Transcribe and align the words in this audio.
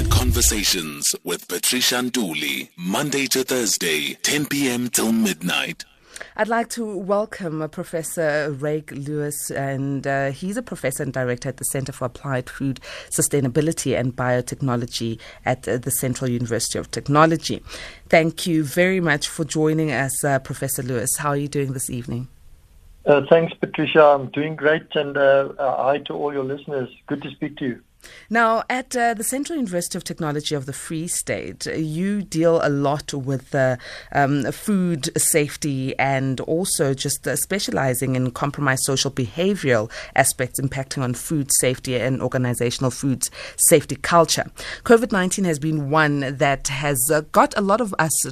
Hard 0.00 0.12
Conversations 0.12 1.14
with 1.24 1.46
Patricia 1.46 1.96
Nduli, 1.96 2.70
Monday 2.78 3.26
to 3.26 3.44
Thursday, 3.44 4.14
10 4.22 4.46
p.m. 4.46 4.88
till 4.88 5.12
midnight. 5.12 5.84
I'd 6.36 6.48
like 6.48 6.70
to 6.70 6.96
welcome 6.96 7.60
uh, 7.60 7.68
Professor 7.68 8.50
Ryk 8.50 8.92
Lues, 8.92 9.50
and 9.50 10.06
uh, 10.06 10.30
he's 10.30 10.56
a 10.56 10.62
professor 10.62 11.02
and 11.02 11.12
director 11.12 11.50
at 11.50 11.58
the 11.58 11.66
Center 11.66 11.92
for 11.92 12.06
Applied 12.06 12.48
Food 12.48 12.80
Sustainability 13.10 13.98
and 13.98 14.16
Biotechnology 14.16 15.20
at 15.44 15.68
uh, 15.68 15.76
the 15.76 15.90
Central 15.90 16.30
University 16.30 16.78
of 16.78 16.90
Technology. 16.90 17.62
Thank 18.08 18.46
you 18.46 18.64
very 18.64 19.00
much 19.00 19.28
for 19.28 19.44
joining 19.44 19.92
us, 19.92 20.24
uh, 20.24 20.38
Professor 20.38 20.82
Lues. 20.82 21.18
How 21.18 21.30
are 21.30 21.36
you 21.36 21.48
doing 21.48 21.74
this 21.74 21.90
evening? 21.90 22.28
Uh, 23.04 23.20
thanks, 23.28 23.52
Patricia. 23.52 24.02
I'm 24.02 24.30
doing 24.30 24.56
great, 24.56 24.86
and 24.94 25.18
uh, 25.18 25.50
hi 25.58 25.98
to 26.06 26.14
all 26.14 26.32
your 26.32 26.44
listeners. 26.44 26.88
Good 27.06 27.20
to 27.22 27.30
speak 27.32 27.58
to 27.58 27.66
you. 27.66 27.82
Now, 28.28 28.62
at 28.70 28.96
uh, 28.96 29.14
the 29.14 29.24
Central 29.24 29.56
University 29.56 29.96
of 29.98 30.04
Technology 30.04 30.54
of 30.54 30.66
the 30.66 30.72
Free 30.72 31.08
State, 31.08 31.66
you 31.66 32.22
deal 32.22 32.60
a 32.62 32.68
lot 32.68 33.12
with 33.12 33.54
uh, 33.54 33.76
um, 34.12 34.50
food 34.52 35.10
safety 35.20 35.98
and 35.98 36.40
also 36.40 36.94
just 36.94 37.26
uh, 37.26 37.36
specializing 37.36 38.16
in 38.16 38.30
compromised 38.30 38.84
social 38.84 39.10
behavioral 39.10 39.90
aspects 40.14 40.60
impacting 40.60 41.02
on 41.02 41.14
food 41.14 41.50
safety 41.52 41.96
and 41.96 42.22
organizational 42.22 42.90
food 42.90 43.28
safety 43.56 43.96
culture. 43.96 44.50
COVID 44.84 45.12
19 45.12 45.44
has 45.44 45.58
been 45.58 45.90
one 45.90 46.36
that 46.36 46.68
has 46.68 46.98
uh, 47.12 47.22
got 47.32 47.56
a 47.56 47.60
lot 47.60 47.80
of 47.80 47.94
us 47.98 48.26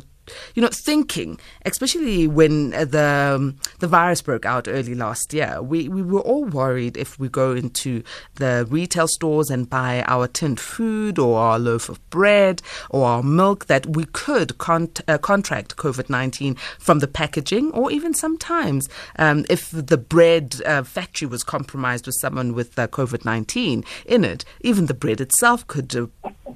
you 0.54 0.62
know, 0.62 0.68
thinking, 0.68 1.38
especially 1.64 2.26
when 2.26 2.70
the 2.70 3.34
um, 3.36 3.56
the 3.80 3.86
virus 3.86 4.22
broke 4.22 4.46
out 4.46 4.68
early 4.68 4.94
last 4.94 5.32
year, 5.32 5.62
we, 5.62 5.88
we 5.88 6.02
were 6.02 6.20
all 6.20 6.44
worried 6.44 6.96
if 6.96 7.18
we 7.18 7.28
go 7.28 7.52
into 7.52 8.02
the 8.36 8.66
retail 8.70 9.08
stores 9.08 9.50
and 9.50 9.68
buy 9.68 10.02
our 10.06 10.26
tinned 10.26 10.60
food 10.60 11.18
or 11.18 11.38
our 11.38 11.58
loaf 11.58 11.88
of 11.88 11.98
bread 12.10 12.62
or 12.90 13.06
our 13.06 13.22
milk 13.22 13.66
that 13.66 13.86
we 13.86 14.04
could 14.06 14.58
con- 14.58 14.88
uh, 15.06 15.18
contract 15.18 15.76
COVID 15.76 16.10
19 16.10 16.54
from 16.78 16.98
the 17.00 17.08
packaging, 17.08 17.70
or 17.72 17.90
even 17.90 18.14
sometimes 18.14 18.88
um, 19.18 19.44
if 19.48 19.70
the 19.70 19.98
bread 19.98 20.56
uh, 20.66 20.82
factory 20.82 21.28
was 21.28 21.44
compromised 21.44 22.06
with 22.06 22.16
someone 22.20 22.54
with 22.54 22.78
uh, 22.78 22.86
COVID 22.88 23.24
19 23.24 23.84
in 24.06 24.24
it, 24.24 24.44
even 24.60 24.86
the 24.86 24.94
bread 24.94 25.20
itself 25.20 25.66
could 25.66 25.94
uh, 25.94 26.06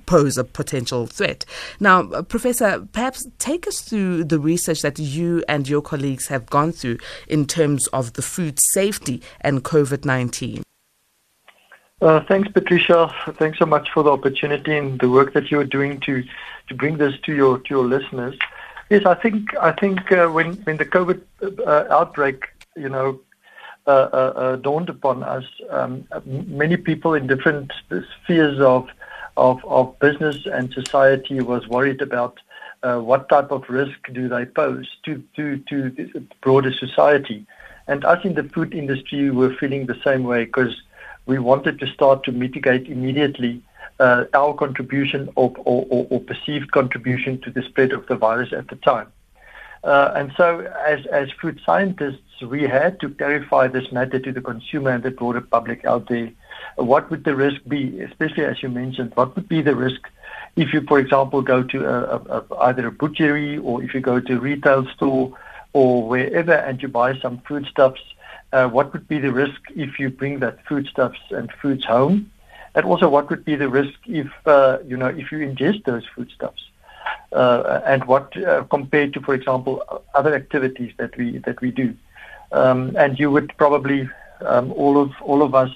pose 0.06 0.38
a 0.38 0.44
potential 0.44 1.06
threat. 1.06 1.44
Now, 1.80 2.00
uh, 2.10 2.22
Professor, 2.22 2.86
perhaps 2.92 3.26
take 3.38 3.61
us 3.66 3.80
through 3.80 4.24
the 4.24 4.38
research 4.38 4.82
that 4.82 4.98
you 4.98 5.42
and 5.48 5.68
your 5.68 5.82
colleagues 5.82 6.28
have 6.28 6.46
gone 6.46 6.72
through 6.72 6.98
in 7.28 7.46
terms 7.46 7.86
of 7.88 8.14
the 8.14 8.22
food 8.22 8.58
safety 8.72 9.22
and 9.40 9.64
COVID 9.64 10.04
19. 10.04 10.62
Uh, 12.00 12.20
thanks, 12.26 12.50
Patricia. 12.50 13.14
Thanks 13.38 13.58
so 13.58 13.66
much 13.66 13.88
for 13.90 14.02
the 14.02 14.10
opportunity 14.10 14.76
and 14.76 14.98
the 14.98 15.08
work 15.08 15.34
that 15.34 15.52
you're 15.52 15.64
doing 15.64 16.00
to, 16.00 16.24
to 16.68 16.74
bring 16.74 16.96
this 16.96 17.14
to 17.26 17.32
your 17.32 17.58
to 17.58 17.68
your 17.70 17.84
listeners. 17.84 18.36
Yes, 18.90 19.06
I 19.06 19.14
think 19.14 19.56
I 19.56 19.70
think 19.70 20.10
uh, 20.10 20.26
when 20.28 20.54
when 20.64 20.78
the 20.78 20.84
COVID 20.84 21.20
uh, 21.64 21.84
outbreak, 21.90 22.48
you 22.76 22.88
know, 22.88 23.20
uh, 23.86 23.90
uh, 23.90 24.32
uh, 24.36 24.56
dawned 24.56 24.88
upon 24.88 25.22
us, 25.22 25.44
um, 25.70 26.06
many 26.24 26.76
people 26.76 27.14
in 27.14 27.26
different 27.28 27.72
spheres 28.24 28.58
of 28.60 28.88
of, 29.36 29.64
of 29.64 29.98
business 29.98 30.44
and 30.46 30.72
society 30.72 31.40
was 31.40 31.66
worried 31.68 32.02
about 32.02 32.38
uh, 32.82 32.98
what 32.98 33.28
type 33.28 33.50
of 33.50 33.68
risk 33.68 33.98
do 34.12 34.28
they 34.28 34.44
pose 34.44 34.88
to, 35.04 35.22
to, 35.36 35.58
to 35.68 35.90
the 35.90 36.24
broader 36.40 36.72
society. 36.72 37.46
And 37.86 38.04
us 38.04 38.24
in 38.24 38.34
the 38.34 38.44
food 38.44 38.74
industry 38.74 39.30
were 39.30 39.54
feeling 39.54 39.86
the 39.86 40.00
same 40.04 40.24
way 40.24 40.44
because 40.44 40.74
we 41.26 41.38
wanted 41.38 41.78
to 41.80 41.86
start 41.86 42.24
to 42.24 42.32
mitigate 42.32 42.88
immediately 42.88 43.62
uh, 44.00 44.24
our 44.34 44.54
contribution 44.54 45.28
or, 45.36 45.52
or, 45.58 46.06
or, 46.10 46.20
perceived 46.20 46.72
contribution 46.72 47.40
to 47.42 47.50
the 47.50 47.62
spread 47.62 47.92
of 47.92 48.06
the 48.06 48.16
virus 48.16 48.52
at 48.52 48.68
the 48.68 48.76
time. 48.76 49.06
Uh, 49.84 50.12
and 50.16 50.32
so, 50.36 50.60
as, 50.86 51.04
as 51.06 51.28
food 51.40 51.60
scientists, 51.64 52.40
we 52.42 52.62
had 52.62 52.98
to 53.00 53.10
clarify 53.10 53.68
this 53.68 53.92
matter 53.92 54.18
to 54.18 54.32
the 54.32 54.40
consumer 54.40 54.90
and 54.90 55.02
the 55.02 55.10
broader 55.10 55.40
public 55.40 55.84
out 55.84 56.08
there 56.08 56.32
what 56.76 57.10
would 57.10 57.24
the 57.24 57.34
risk 57.34 57.60
be, 57.68 58.00
especially 58.00 58.44
as 58.44 58.62
you 58.62 58.68
mentioned, 58.68 59.12
what 59.14 59.34
would 59.34 59.48
be 59.48 59.62
the 59.62 59.74
risk 59.74 60.00
if 60.56 60.72
you, 60.72 60.82
for 60.82 60.98
example, 60.98 61.42
go 61.42 61.62
to 61.62 61.84
a, 61.84 62.02
a, 62.16 62.18
a, 62.38 62.58
either 62.62 62.86
a 62.86 62.92
butchery 62.92 63.58
or 63.58 63.82
if 63.82 63.94
you 63.94 64.00
go 64.00 64.20
to 64.20 64.36
a 64.36 64.38
retail 64.38 64.86
store 64.88 65.36
or 65.72 66.06
wherever 66.06 66.52
and 66.52 66.82
you 66.82 66.88
buy 66.88 67.18
some 67.18 67.40
foodstuffs, 67.48 68.02
uh, 68.52 68.68
what 68.68 68.92
would 68.92 69.08
be 69.08 69.18
the 69.18 69.32
risk 69.32 69.60
if 69.74 69.98
you 69.98 70.10
bring 70.10 70.40
that 70.40 70.64
foodstuffs 70.66 71.20
and 71.30 71.50
foods 71.52 71.84
home? 71.84 72.30
And 72.74 72.84
also, 72.84 73.08
what 73.08 73.30
would 73.30 73.44
be 73.44 73.56
the 73.56 73.68
risk 73.68 73.98
if 74.06 74.28
uh, 74.46 74.78
you 74.86 74.96
know 74.96 75.08
if 75.08 75.30
you 75.30 75.38
ingest 75.38 75.84
those 75.84 76.04
foodstuffs? 76.14 76.62
Uh, 77.32 77.80
and 77.84 78.04
what 78.04 78.34
uh, 78.36 78.64
compared 78.64 79.12
to, 79.14 79.20
for 79.20 79.34
example, 79.34 79.82
other 80.14 80.34
activities 80.34 80.92
that 80.98 81.16
we 81.16 81.38
that 81.38 81.60
we 81.60 81.70
do? 81.70 81.94
Um, 82.50 82.94
and 82.96 83.18
you 83.18 83.30
would 83.30 83.54
probably 83.56 84.08
um, 84.44 84.72
all 84.72 85.00
of 85.00 85.12
all 85.22 85.42
of 85.42 85.54
us 85.54 85.70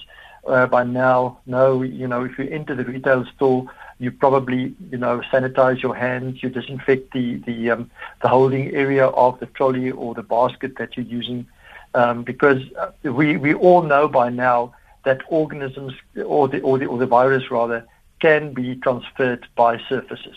uh, 0.47 0.67
by 0.67 0.85
now 0.85 1.39
know, 1.47 1.83
you 1.83 2.07
know, 2.07 2.25
if 2.25 2.39
you 2.39 2.49
enter 2.49 2.75
the 2.75 2.85
retail 2.85 3.27
store, 3.35 3.67
you 3.99 4.11
probably, 4.11 4.75
you 4.91 4.99
know, 4.99 5.23
sanitize 5.33 5.83
your 5.83 5.95
hands, 5.95 6.43
you 6.43 6.49
disinfect 6.51 7.13
the 7.13 7.37
the 7.47 7.71
um, 7.71 7.91
the 8.23 8.29
holding 8.29 8.75
area 8.75 9.07
of 9.07 9.41
the 9.41 9.47
trolley 9.47 9.91
or 9.91 10.15
the 10.15 10.23
basket 10.23 10.77
that 10.79 10.97
you're 10.97 11.07
using, 11.07 11.47
um, 11.95 12.23
because 12.23 12.63
uh, 12.79 12.91
we 13.11 13.37
we 13.37 13.55
all 13.55 13.83
know 13.83 14.09
by 14.09 14.29
now 14.29 14.75
that 15.05 15.23
organisms 15.29 15.95
or 16.25 16.49
the 16.49 16.61
or 16.61 16.79
the 16.79 16.87
or 16.87 16.99
the 16.99 17.07
virus 17.07 17.51
rather 17.51 17.87
can 18.21 18.53
be 18.53 18.77
transferred 18.77 19.47
by 19.57 19.79
surfaces. 19.89 20.37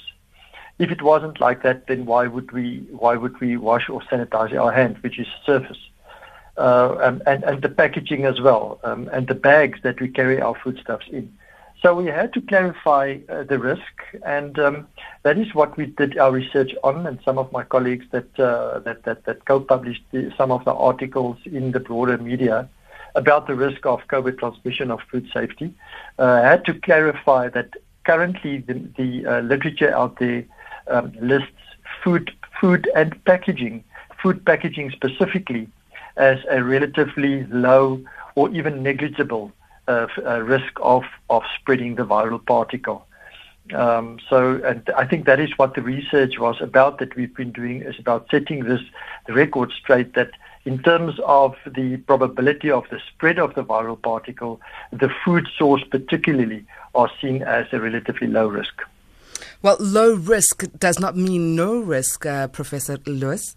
If 0.78 0.92
it 0.92 1.02
wasn't 1.02 1.42
like 1.42 1.64
that, 1.64 1.88
then 1.88 2.06
why 2.06 2.28
would 2.28 2.52
we 2.52 2.88
why 2.92 3.16
would 3.16 3.40
we 3.42 3.58
wash 3.58 3.90
or 3.90 4.02
sanitize 4.02 4.58
our 4.58 4.72
hands, 4.72 5.02
which 5.04 5.20
is 5.20 5.28
surface? 5.46 5.90
uh, 6.60 6.98
and, 7.02 7.24
and, 7.26 7.44
and 7.44 7.62
the 7.62 7.70
packaging 7.70 8.26
as 8.26 8.40
well, 8.42 8.80
um, 8.84 9.10
and 9.14 9.28
the 9.28 9.34
bags 9.34 9.80
that 9.84 10.00
we 10.00 10.10
carry 10.10 10.42
our 10.42 10.56
foodstuffs 10.56 11.08
in. 11.10 11.34
So 11.82 11.96
we 11.96 12.08
had 12.08 12.34
to 12.34 12.42
clarify 12.42 13.20
uh, 13.30 13.44
the 13.44 13.58
risk, 13.58 13.94
and 14.26 14.60
um, 14.60 14.88
that 15.24 15.38
is 15.38 15.56
what 15.56 15.78
we 15.78 15.86
did 15.86 16.18
our 16.18 16.32
research 16.32 16.72
on. 16.84 17.08
And 17.08 17.20
some 17.24 17.38
of 17.38 17.52
my 17.54 17.64
colleagues 17.64 18.06
that 18.12 18.38
uh, 18.38 18.80
that, 18.80 19.04
that, 19.04 19.24
that 19.26 19.46
co-published 19.46 20.04
the, 20.12 20.34
some 20.38 20.52
of 20.52 20.66
the 20.66 20.74
articles 20.74 21.38
in 21.46 21.72
the 21.72 21.80
broader 21.80 22.18
media 22.18 22.68
about 23.16 23.48
the 23.48 23.56
risk 23.56 23.86
of 23.86 24.02
COVID 24.10 24.40
transmission 24.40 24.92
of 24.92 25.00
food 25.10 25.28
safety 25.34 25.74
uh, 26.18 26.42
had 26.42 26.66
to 26.66 26.74
clarify 26.74 27.48
that 27.50 27.70
currently 28.04 28.58
the, 28.60 28.74
the 28.98 29.26
uh, 29.26 29.40
literature 29.42 29.94
out 29.96 30.20
there 30.20 30.44
um, 30.88 31.14
lists 31.22 31.48
food 32.04 32.32
food 32.60 32.90
and 32.96 33.24
packaging, 33.24 33.84
food 34.22 34.46
packaging 34.46 34.92
specifically 34.92 35.70
as 36.18 36.40
a 36.50 36.62
relatively 36.62 37.46
low 37.46 38.04
or 38.36 38.50
even 38.50 38.84
negligible 38.84 39.54
uh, 39.90 40.08
uh, 40.26 40.40
risk 40.42 40.74
of, 40.82 41.04
of 41.30 41.42
spreading 41.60 41.96
the 41.96 42.06
viral 42.06 42.46
particle. 42.46 43.08
Um, 43.74 44.20
so, 44.30 44.62
and 44.64 44.88
I 44.96 45.06
think 45.06 45.26
that 45.26 45.40
is 45.40 45.58
what 45.58 45.74
the 45.74 45.82
research 45.82 46.40
was 46.40 46.62
about 46.62 47.00
that 47.00 47.16
we've 47.16 47.36
been 47.36 47.52
doing 47.52 47.82
is 47.82 48.00
about 48.00 48.28
setting 48.32 48.66
this 48.66 48.82
record 49.28 49.72
straight 49.72 50.14
that 50.14 50.32
in 50.66 50.82
terms 50.84 51.20
of 51.26 51.56
the 51.66 51.98
probability 51.98 52.70
of 52.70 52.84
the 52.92 53.00
spread 53.08 53.40
of 53.40 53.56
the 53.56 53.64
viral 53.64 54.00
particle, 54.00 54.62
the 54.92 55.10
food 55.26 55.48
source 55.58 55.84
particularly 55.90 56.66
are 56.94 57.10
seen 57.22 57.42
as 57.42 57.66
a 57.72 57.80
relatively 57.80 58.28
low 58.28 58.48
risk. 58.48 58.82
Well, 59.62 59.78
low 59.80 60.14
risk 60.14 60.66
does 60.78 61.00
not 61.00 61.18
mean 61.18 61.56
no 61.56 61.80
risk, 61.80 62.26
uh, 62.26 62.48
Professor 62.48 62.98
Lues. 63.06 63.56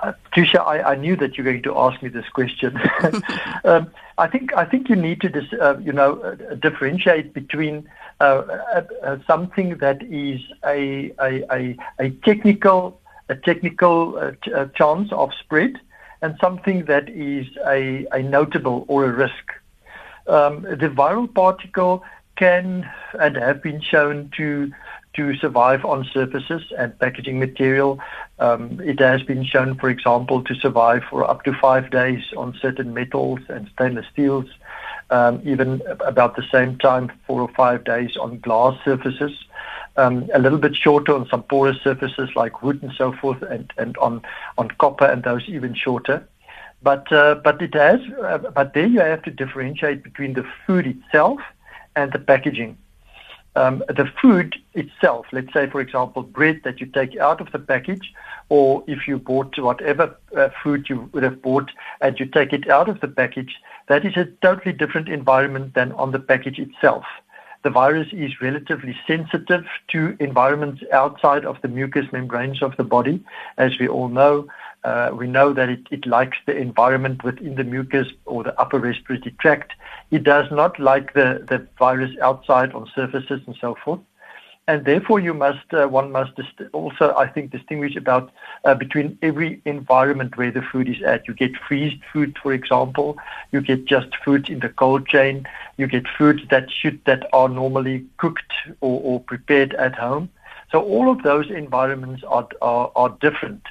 Uh, 0.00 0.12
Tricia, 0.34 0.60
I, 0.66 0.92
I, 0.92 0.94
knew 0.96 1.16
that 1.16 1.36
you 1.36 1.44
were 1.44 1.52
going 1.52 1.62
to 1.64 1.78
ask 1.78 2.02
me 2.02 2.08
this 2.08 2.28
question. 2.28 2.80
um, 3.64 3.90
I 4.16 4.26
think 4.26 4.54
I 4.56 4.64
think 4.64 4.88
you 4.88 4.96
need 4.96 5.20
to 5.20 5.28
dis, 5.28 5.44
uh, 5.60 5.76
you 5.78 5.92
know 5.92 6.20
uh, 6.20 6.54
differentiate 6.54 7.34
between 7.34 7.88
uh, 8.20 8.24
uh, 8.24 8.82
uh, 9.02 9.18
something 9.26 9.76
that 9.78 10.02
is 10.02 10.40
a 10.64 11.12
a, 11.20 11.44
a, 11.52 11.76
a 11.98 12.10
technical 12.24 13.00
a 13.28 13.34
technical 13.34 14.32
ch- 14.42 14.74
chance 14.74 15.12
of 15.12 15.30
spread 15.34 15.78
and 16.22 16.36
something 16.40 16.84
that 16.86 17.08
is 17.08 17.46
a, 17.66 18.06
a 18.12 18.22
notable 18.22 18.84
or 18.88 19.04
a 19.04 19.12
risk. 19.12 19.52
Um, 20.28 20.62
the 20.62 20.88
viral 20.88 21.32
particle 21.32 22.04
can 22.36 22.88
and 23.20 23.36
have 23.36 23.62
been 23.62 23.80
shown 23.80 24.30
to 24.36 24.72
to 25.14 25.34
survive 25.36 25.84
on 25.84 26.04
surfaces 26.12 26.62
and 26.78 26.98
packaging 26.98 27.38
material. 27.38 27.98
Um, 28.38 28.80
it 28.80 28.98
has 29.00 29.22
been 29.22 29.44
shown, 29.44 29.78
for 29.78 29.90
example, 29.90 30.42
to 30.44 30.54
survive 30.54 31.02
for 31.10 31.28
up 31.28 31.44
to 31.44 31.52
five 31.52 31.90
days 31.90 32.22
on 32.36 32.58
certain 32.60 32.94
metals 32.94 33.40
and 33.48 33.68
stainless 33.74 34.06
steels, 34.12 34.46
um, 35.10 35.42
even 35.44 35.82
about 36.00 36.36
the 36.36 36.44
same 36.50 36.78
time, 36.78 37.12
four 37.26 37.42
or 37.42 37.48
five 37.48 37.84
days 37.84 38.16
on 38.16 38.38
glass 38.38 38.78
surfaces. 38.84 39.32
Um, 39.96 40.30
a 40.32 40.38
little 40.38 40.58
bit 40.58 40.74
shorter 40.74 41.14
on 41.14 41.28
some 41.28 41.42
porous 41.42 41.76
surfaces 41.82 42.30
like 42.34 42.62
wood 42.62 42.82
and 42.82 42.92
so 42.96 43.12
forth, 43.12 43.42
and, 43.42 43.70
and 43.76 43.96
on, 43.98 44.22
on 44.56 44.68
copper 44.78 45.04
and 45.04 45.22
those 45.22 45.42
even 45.48 45.74
shorter. 45.74 46.26
But 46.82 47.12
uh, 47.12 47.36
but 47.44 47.62
it 47.62 47.74
has, 47.74 48.00
uh, 48.24 48.38
but 48.38 48.74
there 48.74 48.86
you 48.86 49.00
have 49.00 49.22
to 49.22 49.30
differentiate 49.30 50.02
between 50.02 50.32
the 50.32 50.44
food 50.66 50.86
itself 50.86 51.40
and 51.94 52.10
the 52.12 52.18
packaging. 52.18 52.76
Um, 53.54 53.82
the 53.88 54.10
food 54.20 54.56
itself, 54.74 55.26
let's 55.32 55.52
say, 55.52 55.68
for 55.68 55.80
example, 55.80 56.22
bread 56.22 56.60
that 56.64 56.80
you 56.80 56.86
take 56.86 57.16
out 57.16 57.40
of 57.40 57.52
the 57.52 57.58
package, 57.58 58.12
or 58.48 58.82
if 58.86 59.06
you 59.06 59.18
bought 59.18 59.58
whatever 59.58 60.16
uh, 60.36 60.48
fruit 60.62 60.88
you 60.88 61.10
would 61.12 61.22
have 61.22 61.42
bought 61.42 61.70
and 62.00 62.18
you 62.18 62.26
take 62.26 62.52
it 62.52 62.68
out 62.68 62.88
of 62.88 63.00
the 63.00 63.08
package, 63.08 63.56
that 63.88 64.04
is 64.06 64.16
a 64.16 64.24
totally 64.40 64.72
different 64.72 65.08
environment 65.08 65.74
than 65.74 65.92
on 65.92 66.12
the 66.12 66.18
package 66.18 66.58
itself. 66.58 67.04
The 67.62 67.70
virus 67.70 68.08
is 68.12 68.40
relatively 68.40 68.96
sensitive 69.06 69.64
to 69.88 70.16
environments 70.18 70.82
outside 70.92 71.44
of 71.44 71.60
the 71.62 71.68
mucous 71.68 72.10
membranes 72.10 72.60
of 72.60 72.76
the 72.76 72.84
body, 72.84 73.22
as 73.56 73.78
we 73.78 73.86
all 73.86 74.08
know. 74.08 74.48
Uh, 74.82 75.10
we 75.14 75.28
know 75.28 75.52
that 75.52 75.68
it, 75.68 75.86
it 75.92 76.04
likes 76.06 76.38
the 76.44 76.56
environment 76.56 77.22
within 77.22 77.54
the 77.54 77.62
mucus 77.62 78.08
or 78.26 78.42
the 78.42 78.58
upper 78.60 78.80
respiratory 78.80 79.34
tract. 79.38 79.74
It 80.12 80.24
does 80.24 80.48
not 80.52 80.78
like 80.78 81.14
the, 81.14 81.44
the 81.48 81.66
virus 81.78 82.14
outside 82.20 82.72
on 82.74 82.88
surfaces 82.94 83.40
and 83.46 83.56
so 83.58 83.74
forth. 83.82 84.00
And 84.68 84.84
therefore, 84.84 85.18
you 85.18 85.34
must 85.34 85.72
uh, 85.72 85.88
one 85.88 86.12
must 86.12 86.34
also, 86.72 87.14
I 87.16 87.26
think, 87.26 87.50
distinguish 87.50 87.96
about 87.96 88.30
uh, 88.64 88.74
between 88.74 89.18
every 89.20 89.60
environment 89.64 90.36
where 90.36 90.52
the 90.52 90.62
food 90.62 90.88
is 90.88 91.02
at. 91.02 91.26
You 91.26 91.34
get 91.34 91.56
freezed 91.56 92.00
food, 92.12 92.38
for 92.40 92.52
example. 92.52 93.16
You 93.50 93.60
get 93.60 93.86
just 93.86 94.14
food 94.24 94.48
in 94.48 94.60
the 94.60 94.68
cold 94.68 95.08
chain. 95.08 95.48
You 95.78 95.88
get 95.88 96.06
food 96.16 96.46
that 96.50 96.70
should 96.70 97.00
that 97.06 97.26
are 97.32 97.48
normally 97.48 98.04
cooked 98.18 98.52
or, 98.80 99.00
or 99.02 99.20
prepared 99.20 99.74
at 99.74 99.96
home. 99.96 100.28
So 100.70 100.80
all 100.80 101.10
of 101.10 101.22
those 101.22 101.50
environments 101.50 102.22
are, 102.22 102.46
are, 102.60 102.92
are 102.94 103.16
different. 103.20 103.62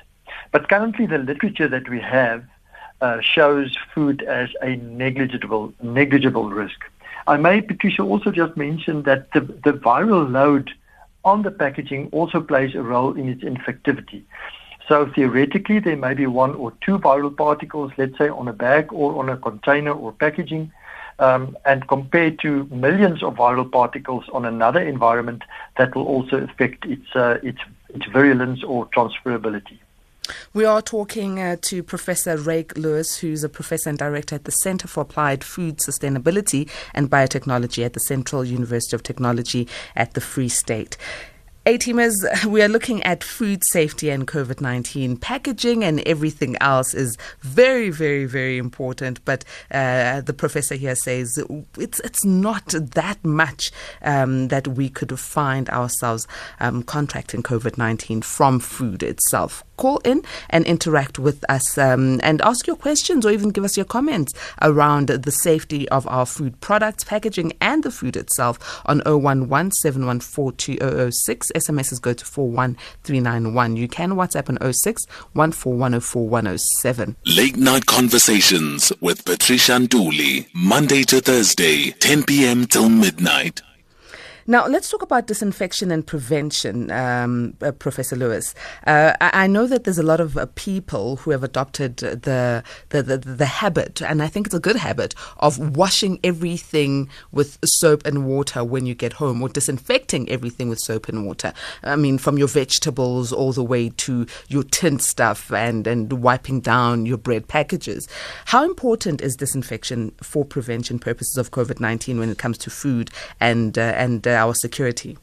But 0.51 0.67
currently, 0.67 1.05
the 1.05 1.19
literature 1.19 1.69
that 1.69 1.88
we 1.88 2.01
have 2.01 2.43
uh, 3.01 3.19
shows 3.21 3.75
food 3.94 4.24
as 4.24 4.50
a 4.62 4.75
negligible 4.77 5.74
negligible 5.81 6.50
risk. 6.50 6.80
I 7.27 7.38
may, 7.38 7.62
Patricia, 7.62 8.01
also 8.01 8.31
just 8.31 8.57
mention 8.57 9.03
that 9.03 9.31
the, 9.33 9.42
the 9.42 9.74
viral 9.74 10.31
load 10.31 10.71
on 11.24 11.44
the 11.44 11.51
packaging 11.51 12.09
also 12.12 12.42
plays 12.42 12.74
a 12.74 12.81
role 12.81 13.13
in 13.13 13.30
its 13.30 13.44
infectivity. 13.44 14.24
So 14.88 15.06
theoretically, 15.13 15.80
there 15.80 15.95
may 15.95 16.13
be 16.13 16.27
one 16.27 16.56
or 16.56 16.74
two 16.81 16.98
viral 16.98 17.36
particles, 17.36 17.92
let's 17.98 18.18
say, 18.18 18.30
on 18.30 18.48
a 18.48 18.53
bag 18.53 18.92
or 18.92 19.19
on 19.19 19.30
a 19.30 19.38
container 19.38 19.92
or 19.92 20.12
packaging. 20.12 20.71
Um, 21.19 21.56
and 21.65 21.88
compared 21.88 22.39
to 22.39 22.65
millions 22.71 23.21
of 23.21 23.36
viral 23.36 23.71
particles 23.71 24.25
on 24.33 24.44
another 24.44 24.81
environment, 24.81 25.44
that 25.77 25.95
will 25.95 26.07
also 26.07 26.38
affect 26.38 26.86
its, 26.86 27.15
uh, 27.15 27.38
its, 27.44 27.59
its 27.89 28.06
virulence 28.07 28.63
or 28.63 28.88
transferability. 28.88 29.77
We 30.53 30.65
are 30.65 30.81
talking 30.81 31.39
uh, 31.39 31.57
to 31.62 31.81
Professor 31.81 32.38
Ryk 32.38 32.77
Lues, 32.77 33.18
who's 33.18 33.44
a 33.44 33.50
professor 33.50 33.89
and 33.89 33.97
director 33.97 34.35
at 34.35 34.45
the 34.45 34.51
Center 34.51 34.88
for 34.88 35.01
Applied 35.01 35.44
Food 35.44 35.77
Sustainability 35.77 36.69
and 36.94 37.09
Biotechnology 37.09 37.83
at 37.83 37.94
the 37.94 38.00
Central 38.00 38.45
University 38.45 38.95
of 38.95 39.03
Technology 39.03 39.68
at 39.95 40.13
the 40.13 40.21
Free 40.21 40.50
State. 40.50 40.97
A 41.67 41.77
teamers, 41.77 42.15
we 42.47 42.63
are 42.63 42.67
looking 42.67 43.03
at 43.03 43.23
food 43.23 43.61
safety 43.69 44.09
and 44.09 44.27
COVID 44.27 44.61
19. 44.61 45.17
Packaging 45.17 45.83
and 45.83 45.99
everything 46.07 46.55
else 46.59 46.95
is 46.95 47.19
very, 47.41 47.91
very, 47.91 48.25
very 48.25 48.57
important. 48.57 49.23
But 49.25 49.45
uh, 49.69 50.21
the 50.21 50.33
professor 50.33 50.73
here 50.73 50.95
says 50.95 51.37
it's, 51.77 51.99
it's 51.99 52.25
not 52.25 52.65
that 52.69 53.23
much 53.23 53.71
um, 54.01 54.47
that 54.47 54.69
we 54.69 54.89
could 54.89 55.19
find 55.19 55.69
ourselves 55.69 56.27
um, 56.59 56.81
contracting 56.81 57.43
COVID 57.43 57.77
19 57.77 58.23
from 58.23 58.59
food 58.59 59.03
itself 59.03 59.63
call 59.81 59.97
in 60.05 60.21
and 60.51 60.63
interact 60.65 61.17
with 61.17 61.43
us 61.49 61.75
um, 61.79 62.19
and 62.21 62.39
ask 62.43 62.67
your 62.67 62.75
questions 62.75 63.25
or 63.25 63.31
even 63.31 63.49
give 63.49 63.63
us 63.63 63.75
your 63.75 63.85
comments 63.85 64.31
around 64.61 65.07
the 65.07 65.31
safety 65.31 65.89
of 65.89 66.05
our 66.07 66.27
food 66.27 66.61
products, 66.61 67.03
packaging, 67.03 67.51
and 67.59 67.83
the 67.83 67.89
food 67.89 68.15
itself 68.15 68.79
on 68.85 69.01
011 69.07 69.71
714 69.71 70.77
SMSs 71.53 72.01
go 72.01 72.13
to 72.13 72.25
41391. 72.25 73.75
You 73.75 73.88
can 73.88 74.12
WhatsApp 74.12 74.50
on 74.50 74.74
06 74.74 75.06
107. 75.33 77.15
Late 77.25 77.57
night 77.57 77.86
conversations 77.86 78.92
with 79.01 79.25
Patricia 79.25 79.74
Nduli, 79.74 80.48
Monday 80.53 81.03
to 81.03 81.21
Thursday, 81.21 81.92
10 81.92 82.24
p.m. 82.24 82.65
till 82.65 82.89
midnight. 82.89 83.62
Now, 84.51 84.68
let's 84.68 84.89
talk 84.89 85.01
about 85.01 85.27
disinfection 85.27 85.92
and 85.92 86.06
prevention, 86.06 86.92
um, 86.92 87.53
uh, 87.62 87.71
Professor 87.71 88.18
Lues. 88.18 88.53
Uh, 88.86 89.13
I, 89.21 89.44
I, 89.44 89.48
know 89.48 89.65
that 89.65 89.86
there's 89.86 89.98
a 89.98 90.03
lot 90.03 90.19
of 90.19 90.36
uh, 90.36 90.45
people 90.56 91.15
who 91.15 91.31
have 91.31 91.42
adopted 91.42 91.95
the, 91.95 92.62
the, 92.89 93.01
the, 93.01 93.18
the, 93.19 93.45
habit, 93.45 94.01
and 94.01 94.21
I 94.21 94.27
think 94.27 94.48
it's 94.48 94.53
a 94.53 94.59
good 94.59 94.75
habit, 94.75 95.15
of 95.38 95.77
washing 95.77 96.19
everything 96.21 97.07
with 97.31 97.59
soap 97.63 98.06
and 98.06 98.27
water 98.27 98.62
when 98.65 98.86
you 98.86 98.94
get 98.94 99.13
home, 99.13 99.42
or 99.42 99.48
disinfecting 99.48 100.27
everything 100.27 100.68
with 100.68 100.80
soap 100.80 101.07
and 101.07 101.25
water. 101.25 101.53
I 101.81 101.95
mean, 101.95 102.18
from 102.18 102.38
your 102.38 102.50
vegetables 102.50 103.31
all 103.31 103.53
the 103.53 103.63
way 103.63 103.88
to 103.88 104.27
your 104.50 104.63
tin 104.63 105.00
stuff 105.00 105.50
and, 105.53 105.88
and 105.88 106.12
wiping 106.12 106.59
down 106.59 107.06
your 107.06 107.18
bread 107.18 107.48
packages. 107.48 108.06
How 108.48 108.65
important 108.65 109.21
is 109.21 109.38
disinfection 109.38 110.12
for 110.21 110.44
prevention 110.44 111.00
purposes 111.00 111.38
of 111.38 111.51
COVID 111.51 111.80
19 111.80 112.19
when 112.19 112.30
it 112.30 112.38
comes 112.38 112.57
to 112.57 112.69
food 112.69 113.12
and, 113.39 113.77
uh, 113.77 113.94
and 113.95 114.27
uh, 114.27 114.40
our 114.41 114.55
security? 114.55 115.17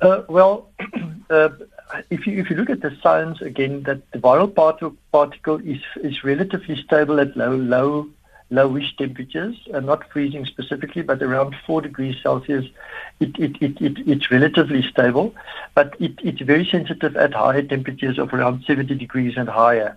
Uh, 0.00 0.22
well, 0.28 0.68
uh, 1.30 1.50
if 2.10 2.26
you 2.26 2.38
if 2.40 2.50
you 2.50 2.56
look 2.56 2.70
at 2.70 2.80
the 2.80 2.96
science 3.02 3.40
again, 3.40 3.84
that 3.84 4.00
the 4.12 4.18
viral 4.18 4.52
particle, 4.62 4.96
particle 5.12 5.58
is 5.74 5.82
is 6.08 6.24
relatively 6.24 6.76
stable 6.86 7.20
at 7.20 7.36
low 7.36 7.54
low 7.54 8.08
lowish 8.50 8.96
temperatures, 8.98 9.56
uh, 9.72 9.80
not 9.80 10.08
freezing 10.12 10.44
specifically, 10.44 11.02
but 11.02 11.22
around 11.22 11.54
four 11.66 11.80
degrees 11.80 12.16
Celsius, 12.22 12.66
it, 13.18 13.38
it, 13.38 13.56
it, 13.62 13.80
it 13.80 13.94
it's 14.06 14.30
relatively 14.30 14.82
stable. 14.82 15.34
But 15.74 15.94
it, 16.00 16.14
it's 16.22 16.42
very 16.42 16.66
sensitive 16.66 17.16
at 17.16 17.32
higher 17.32 17.62
temperatures 17.62 18.18
of 18.18 18.34
around 18.34 18.64
70 18.66 18.94
degrees 18.96 19.34
and 19.36 19.48
higher. 19.48 19.96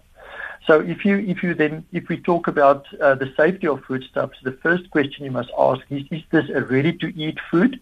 So 0.68 0.80
if 0.80 1.06
you 1.06 1.18
if 1.18 1.44
you 1.44 1.54
then 1.54 1.86
if 1.92 2.08
we 2.10 2.18
talk 2.18 2.48
about 2.48 2.86
uh, 3.00 3.16
the 3.16 3.32
safety 3.38 3.68
of 3.68 3.84
foodstuffs, 3.84 4.38
the 4.44 4.54
first 4.66 4.90
question 4.90 5.26
you 5.26 5.32
must 5.32 5.52
ask 5.58 5.82
is: 5.90 6.04
Is 6.12 6.24
this 6.32 6.50
a 6.50 6.62
ready-to-eat 6.62 7.38
food? 7.52 7.80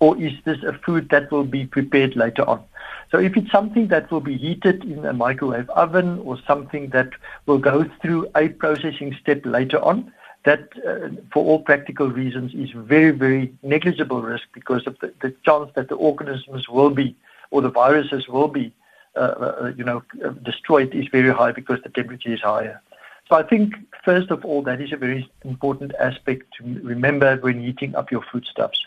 Or 0.00 0.20
is 0.20 0.32
this 0.44 0.62
a 0.62 0.72
food 0.72 1.08
that 1.10 1.30
will 1.30 1.44
be 1.44 1.66
prepared 1.66 2.16
later 2.16 2.48
on? 2.48 2.62
So 3.10 3.18
if 3.18 3.36
it's 3.36 3.50
something 3.50 3.88
that 3.88 4.10
will 4.10 4.20
be 4.20 4.36
heated 4.36 4.84
in 4.84 5.04
a 5.04 5.12
microwave 5.12 5.70
oven 5.70 6.18
or 6.24 6.38
something 6.46 6.88
that 6.90 7.10
will 7.46 7.58
go 7.58 7.84
through 8.00 8.28
a 8.34 8.48
processing 8.48 9.16
step 9.20 9.42
later 9.44 9.78
on, 9.82 10.12
that 10.44 10.68
uh, 10.86 11.08
for 11.32 11.44
all 11.44 11.60
practical 11.60 12.10
reasons 12.10 12.52
is 12.54 12.70
very, 12.74 13.10
very 13.10 13.52
negligible 13.62 14.20
risk 14.22 14.44
because 14.52 14.86
of 14.86 14.98
the, 15.00 15.12
the 15.22 15.34
chance 15.44 15.70
that 15.74 15.88
the 15.88 15.94
organisms 15.94 16.68
will 16.68 16.90
be 16.90 17.16
or 17.50 17.62
the 17.62 17.70
viruses 17.70 18.28
will 18.28 18.48
be, 18.48 18.72
uh, 19.16 19.20
uh, 19.20 19.72
you 19.76 19.84
know, 19.84 20.02
destroyed 20.42 20.94
is 20.94 21.06
very 21.08 21.32
high 21.32 21.52
because 21.52 21.80
the 21.82 21.88
temperature 21.88 22.32
is 22.32 22.40
higher. 22.40 22.80
So 23.28 23.36
I 23.36 23.42
think, 23.42 23.74
first 24.04 24.30
of 24.30 24.44
all, 24.44 24.60
that 24.62 24.80
is 24.80 24.92
a 24.92 24.96
very 24.96 25.30
important 25.44 25.92
aspect 25.98 26.52
to 26.58 26.64
remember 26.82 27.36
when 27.36 27.62
heating 27.62 27.94
up 27.94 28.10
your 28.10 28.22
foodstuffs. 28.30 28.86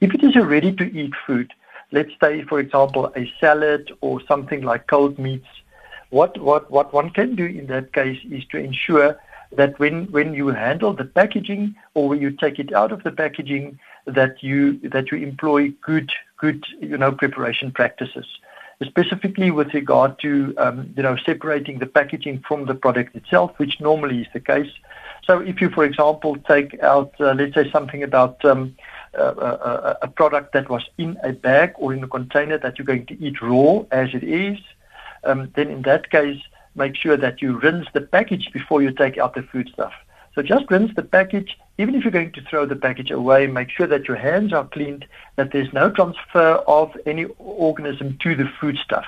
If 0.00 0.14
it 0.14 0.22
is 0.22 0.36
a 0.36 0.44
ready-to-eat 0.44 1.12
food, 1.26 1.52
let's 1.92 2.12
say, 2.20 2.42
for 2.42 2.60
example, 2.60 3.12
a 3.16 3.30
salad 3.40 3.92
or 4.00 4.20
something 4.26 4.62
like 4.62 4.86
cold 4.86 5.18
meats, 5.18 5.48
what, 6.10 6.38
what, 6.38 6.70
what 6.70 6.92
one 6.92 7.10
can 7.10 7.34
do 7.34 7.44
in 7.44 7.66
that 7.68 7.92
case 7.92 8.18
is 8.30 8.44
to 8.46 8.58
ensure 8.58 9.18
that 9.52 9.78
when, 9.78 10.10
when 10.12 10.34
you 10.34 10.48
handle 10.48 10.92
the 10.92 11.04
packaging 11.04 11.74
or 11.94 12.08
when 12.08 12.20
you 12.20 12.30
take 12.30 12.58
it 12.58 12.72
out 12.72 12.92
of 12.92 13.02
the 13.04 13.10
packaging, 13.10 13.78
that 14.06 14.42
you 14.42 14.78
that 14.88 15.10
you 15.10 15.18
employ 15.18 15.68
good 15.82 16.10
good 16.38 16.64
you 16.80 16.96
know 16.96 17.12
preparation 17.12 17.70
practices, 17.70 18.26
specifically 18.84 19.50
with 19.50 19.74
regard 19.74 20.18
to 20.20 20.54
um, 20.58 20.92
you 20.96 21.02
know 21.02 21.16
separating 21.16 21.78
the 21.78 21.86
packaging 21.86 22.42
from 22.46 22.66
the 22.66 22.74
product 22.74 23.14
itself, 23.16 23.52
which 23.58 23.80
normally 23.80 24.20
is 24.20 24.28
the 24.32 24.40
case. 24.40 24.70
So 25.24 25.40
if 25.40 25.60
you, 25.60 25.70
for 25.70 25.84
example, 25.84 26.36
take 26.48 26.80
out 26.82 27.12
uh, 27.20 27.34
let's 27.34 27.54
say 27.54 27.70
something 27.70 28.02
about 28.02 28.44
um, 28.44 28.76
a, 29.22 29.98
a, 30.02 30.08
product 30.08 30.52
that 30.52 30.68
was 30.68 30.84
in 30.98 31.16
a 31.22 31.32
bag 31.32 31.72
or 31.76 31.92
in 31.92 32.02
a 32.02 32.08
container 32.08 32.58
that 32.58 32.78
you're 32.78 32.86
going 32.86 33.06
to 33.06 33.20
eat 33.20 33.40
raw 33.40 33.84
as 33.90 34.10
it 34.14 34.24
is, 34.24 34.58
um, 35.24 35.50
then 35.54 35.70
in 35.70 35.82
that 35.82 36.10
case, 36.10 36.40
make 36.74 36.94
sure 36.96 37.16
that 37.16 37.40
you 37.42 37.58
rinse 37.58 37.86
the 37.94 38.00
package 38.00 38.50
before 38.52 38.82
you 38.82 38.92
take 38.92 39.18
out 39.18 39.34
the 39.34 39.42
food 39.42 39.68
stuff. 39.72 39.92
So 40.34 40.42
just 40.42 40.70
rinse 40.70 40.94
the 40.94 41.02
package. 41.02 41.56
Even 41.78 41.94
if 41.94 42.04
you're 42.04 42.12
going 42.12 42.32
to 42.32 42.42
throw 42.42 42.66
the 42.66 42.76
package 42.76 43.10
away, 43.10 43.46
make 43.46 43.70
sure 43.70 43.86
that 43.86 44.06
your 44.06 44.18
hands 44.18 44.52
are 44.52 44.66
cleaned, 44.66 45.06
that 45.36 45.50
there's 45.52 45.72
no 45.72 45.90
transfer 45.90 46.62
of 46.66 46.94
any 47.06 47.24
organism 47.38 48.18
to 48.22 48.34
the 48.34 48.48
food 48.60 48.76
stuff. 48.84 49.06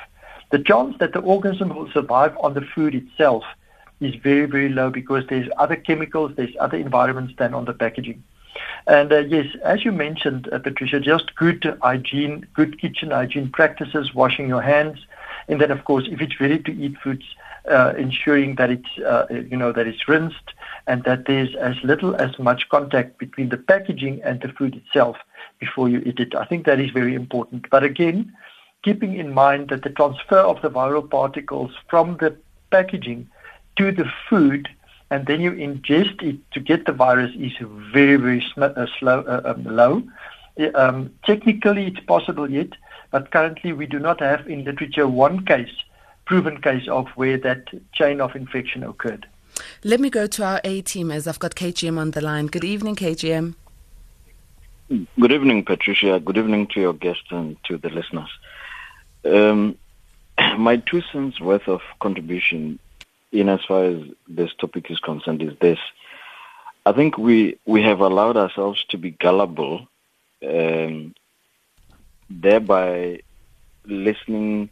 The 0.51 0.59
chance 0.59 0.97
that 1.01 1.13
the 1.13 1.21
organism 1.21 1.69
will 1.69 1.91
survive 1.93 2.35
on 2.41 2.55
the 2.55 2.63
food 2.63 2.95
itself 2.95 3.45
is 4.01 4.15
very, 4.15 4.47
very 4.47 4.71
low 4.71 4.89
because 4.91 5.25
there's 5.29 5.49
other 5.59 5.77
chemicals, 5.77 6.33
there's 6.37 6.55
other 6.61 6.79
environments 6.79 7.35
than 7.37 7.53
on 7.53 7.67
the 7.67 7.75
packaging. 7.75 8.23
And 8.87 9.13
uh, 9.13 9.19
yes, 9.19 9.47
as 9.65 9.85
you 9.85 9.93
mentioned, 9.93 10.49
uh, 10.53 10.59
Patricia, 10.59 11.01
just 11.01 11.35
good 11.35 11.79
hygiene, 11.83 12.47
good 12.55 12.81
kitchen 12.81 13.11
hygiene 13.11 13.51
practices, 13.51 14.15
washing 14.15 14.49
your 14.49 14.63
hands, 14.63 14.99
and 15.49 15.61
then 15.61 15.71
of 15.71 15.85
course, 15.85 16.05
if 16.11 16.21
it's 16.21 16.41
ready 16.41 16.59
to 16.59 16.73
eat 16.73 16.97
foods, 17.03 17.25
uh, 17.69 17.93
ensuring 17.99 18.55
that 18.57 18.71
it's 18.71 18.99
uh, 18.99 19.27
you 19.31 19.57
know 19.57 19.73
that 19.73 19.87
it's 19.87 20.09
rinsed 20.09 20.53
and 20.87 21.05
that 21.05 21.27
there's 21.27 21.55
as 21.57 21.77
little 21.85 22.17
as 22.17 22.39
much 22.39 22.69
contact 22.71 23.19
between 23.19 23.51
the 23.51 23.59
packaging 23.59 24.23
and 24.23 24.41
the 24.41 24.49
food 24.49 24.75
itself 24.75 25.17
before 25.59 25.89
you 25.89 25.99
eat 26.07 26.19
it. 26.19 26.35
I 26.35 26.45
think 26.47 26.65
that 26.65 26.81
is 26.81 26.91
very 26.91 27.15
important. 27.15 27.69
But 27.71 27.85
again, 27.85 28.33
keeping 28.83 29.17
in 29.17 29.35
mind 29.35 29.69
that 29.69 29.83
the 29.83 29.91
transfer 29.91 30.39
of 30.39 30.63
the 30.63 30.71
viral 30.71 31.09
particles 31.09 31.73
from 31.91 32.17
the 32.19 32.35
packaging 32.71 33.29
to 33.77 33.93
the 33.93 34.11
food 34.29 34.69
and 35.11 35.27
then 35.27 35.41
you 35.41 35.53
ingest 35.53 36.23
it 36.23 36.39
to 36.53 36.61
get 36.61 36.85
the 36.87 36.93
virus 36.93 37.35
is 37.37 37.53
very, 37.93 38.17
very 38.17 38.45
sm- 38.53 38.63
uh, 38.63 38.87
slow, 38.99 39.21
uh, 39.21 39.55
um, 39.55 39.65
low. 39.65 40.03
Um, 40.75 41.15
technically, 41.25 41.87
it's 41.87 42.01
possible 42.01 42.51
yet, 42.51 42.71
but 43.11 43.31
currently 43.31 43.73
we 43.73 43.87
do 43.87 43.99
not 43.99 44.21
have 44.21 44.47
in 44.49 44.65
literature 44.65 45.09
one 45.09 45.47
case, 45.47 45.73
proven 46.27 46.61
case 46.61 46.89
of 46.89 47.09
where 47.11 47.39
that 47.39 47.69
chain 47.93 48.21
of 48.21 48.37
infection 48.37 48.83
occurred. 48.83 49.27
Let 49.83 50.01
me 50.01 50.11
go 50.11 50.27
to 50.27 50.45
our 50.45 50.61
A 50.65 50.83
team 50.83 51.11
as 51.11 51.27
I've 51.27 51.39
got 51.39 51.55
KGM 51.55 51.99
on 51.99 52.11
the 52.11 52.21
line. 52.21 52.47
Good 52.47 52.65
evening, 52.65 52.97
KGM. 52.97 53.55
Good 54.89 55.33
evening, 55.33 55.65
Patricia. 55.65 56.21
Good 56.21 56.39
evening 56.39 56.67
to 56.69 56.81
your 56.81 56.93
guests 56.93 57.31
and 57.31 57.57
to 57.65 57.77
the 57.77 57.91
listeners. 57.91 58.31
Um, 59.25 59.77
my 60.59 60.77
two 60.77 61.03
cents 61.13 61.41
worth 61.41 61.69
of 61.69 61.81
contribution 62.01 62.79
in 63.33 63.49
as 63.49 63.61
far 63.67 63.85
as 63.85 64.03
this 64.29 64.51
topic 64.61 64.91
is 64.91 64.99
concerned 64.99 65.43
is 65.43 65.57
this. 65.61 65.79
I 66.87 66.93
think 66.93 67.19
we, 67.19 67.59
we 67.67 67.83
have 67.83 68.01
allowed 68.01 68.37
ourselves 68.37 68.85
to 68.91 68.99
be 68.99 69.11
gullible, 69.11 69.87
um, 70.47 71.15
thereby 72.31 73.21
listening 73.85 74.71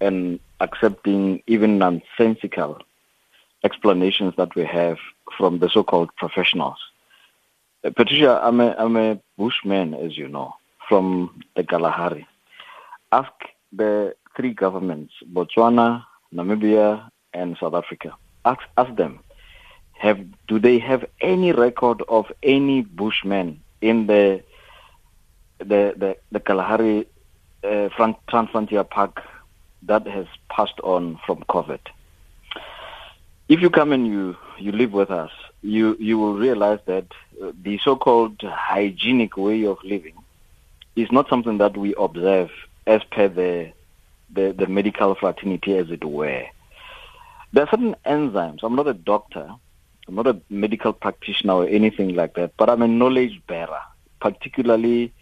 and 0.00 0.40
accepting 0.60 1.42
even 1.46 1.78
nonsensical 1.78 2.82
explanations 3.64 4.34
that 4.36 4.54
we 4.56 4.64
have 4.64 4.98
from 5.38 5.60
the 5.60 5.68
so-called 5.68 6.10
professionals. 6.16 6.78
Uh, 7.84 7.90
Patricia, 7.90 8.40
I'm 8.42 8.60
a, 8.60 8.74
I'm 8.76 8.96
a 8.96 9.20
bushman, 9.38 9.94
as 9.94 10.16
you 10.18 10.28
know, 10.28 10.54
from 10.88 11.42
the 11.54 11.62
Kalahari. 11.62 12.26
Ask 13.12 13.32
the 13.72 14.14
three 14.36 14.52
governments, 14.52 15.12
Botswana, 15.32 16.04
Namibia, 16.34 17.08
and 17.32 17.56
South 17.58 17.74
Africa. 17.74 18.14
Ask, 18.44 18.60
ask 18.76 18.94
them, 18.96 19.20
have 19.98 20.18
do 20.48 20.58
they 20.58 20.78
have 20.78 21.04
any 21.20 21.52
record 21.52 22.02
of 22.08 22.26
any 22.42 22.82
Bushmen 22.82 23.60
in 23.80 24.06
the 24.06 24.42
the 25.58 25.94
the, 25.96 26.16
the 26.32 26.40
Kalahari 26.40 27.06
uh, 27.62 27.88
Transfrontier 28.28 28.88
Park 28.88 29.22
that 29.82 30.06
has 30.06 30.26
passed 30.48 30.80
on 30.82 31.20
from 31.24 31.44
COVID? 31.48 31.80
If 33.48 33.60
you 33.60 33.70
come 33.70 33.92
and 33.92 34.06
you 34.06 34.36
you 34.58 34.72
live 34.72 34.92
with 34.92 35.10
us, 35.10 35.30
you 35.62 35.96
you 36.00 36.18
will 36.18 36.34
realize 36.34 36.80
that 36.86 37.06
uh, 37.42 37.52
the 37.62 37.78
so-called 37.84 38.42
hygienic 38.42 39.36
way 39.36 39.64
of 39.66 39.78
living 39.84 40.14
is 40.96 41.10
not 41.12 41.28
something 41.28 41.58
that 41.58 41.76
we 41.76 41.94
observe 41.96 42.50
as 42.86 43.02
per 43.04 43.28
the 43.28 43.72
the, 44.34 44.54
the 44.56 44.66
medical 44.66 45.14
fraternity, 45.14 45.76
as 45.76 45.90
it 45.90 46.04
were. 46.04 46.46
There 47.52 47.64
are 47.64 47.70
certain 47.70 47.94
enzymes. 48.06 48.60
I'm 48.62 48.76
not 48.76 48.88
a 48.88 48.94
doctor. 48.94 49.50
I'm 50.08 50.14
not 50.14 50.26
a 50.26 50.40
medical 50.48 50.92
practitioner 50.92 51.54
or 51.54 51.68
anything 51.68 52.14
like 52.14 52.34
that, 52.34 52.52
but 52.56 52.70
I'm 52.70 52.82
a 52.82 52.88
knowledge 52.88 53.40
bearer, 53.46 53.82
particularly 54.20 55.12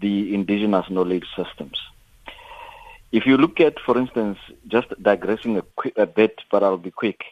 the 0.00 0.34
indigenous 0.34 0.90
knowledge 0.90 1.24
systems. 1.36 1.80
If 3.12 3.26
you 3.26 3.36
look 3.36 3.60
at, 3.60 3.78
for 3.80 3.96
instance, 3.98 4.38
just 4.68 4.88
digressing 5.02 5.58
a, 5.58 5.64
a 5.96 6.06
bit, 6.06 6.40
but 6.50 6.62
I'll 6.62 6.76
be 6.76 6.90
quick. 6.90 7.24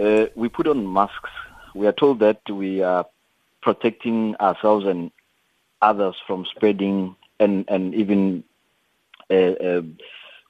Uh, 0.00 0.26
we 0.34 0.48
put 0.48 0.66
on 0.66 0.92
masks. 0.92 1.30
We 1.74 1.86
are 1.86 1.92
told 1.92 2.20
that 2.20 2.40
we 2.48 2.82
are 2.82 3.06
protecting 3.60 4.36
ourselves 4.36 4.86
and 4.86 5.10
others 5.82 6.16
from 6.26 6.46
spreading 6.46 7.16
and, 7.38 7.64
and 7.68 7.94
even 7.94 8.44
uh, 9.30 9.34
uh, 9.34 9.82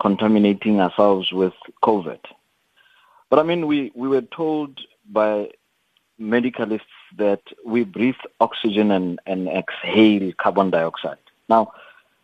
contaminating 0.00 0.80
ourselves 0.80 1.32
with 1.32 1.54
COVID. 1.82 2.20
But 3.30 3.38
I 3.38 3.44
mean, 3.44 3.66
we, 3.66 3.92
we 3.94 4.08
were 4.08 4.22
told 4.22 4.80
by 5.08 5.50
medicalists 6.20 6.80
that 7.16 7.40
we 7.64 7.84
breathe 7.84 8.16
oxygen 8.40 8.90
and, 8.90 9.20
and 9.24 9.48
exhale 9.48 10.32
carbon 10.38 10.70
dioxide. 10.70 11.16
Now, 11.48 11.72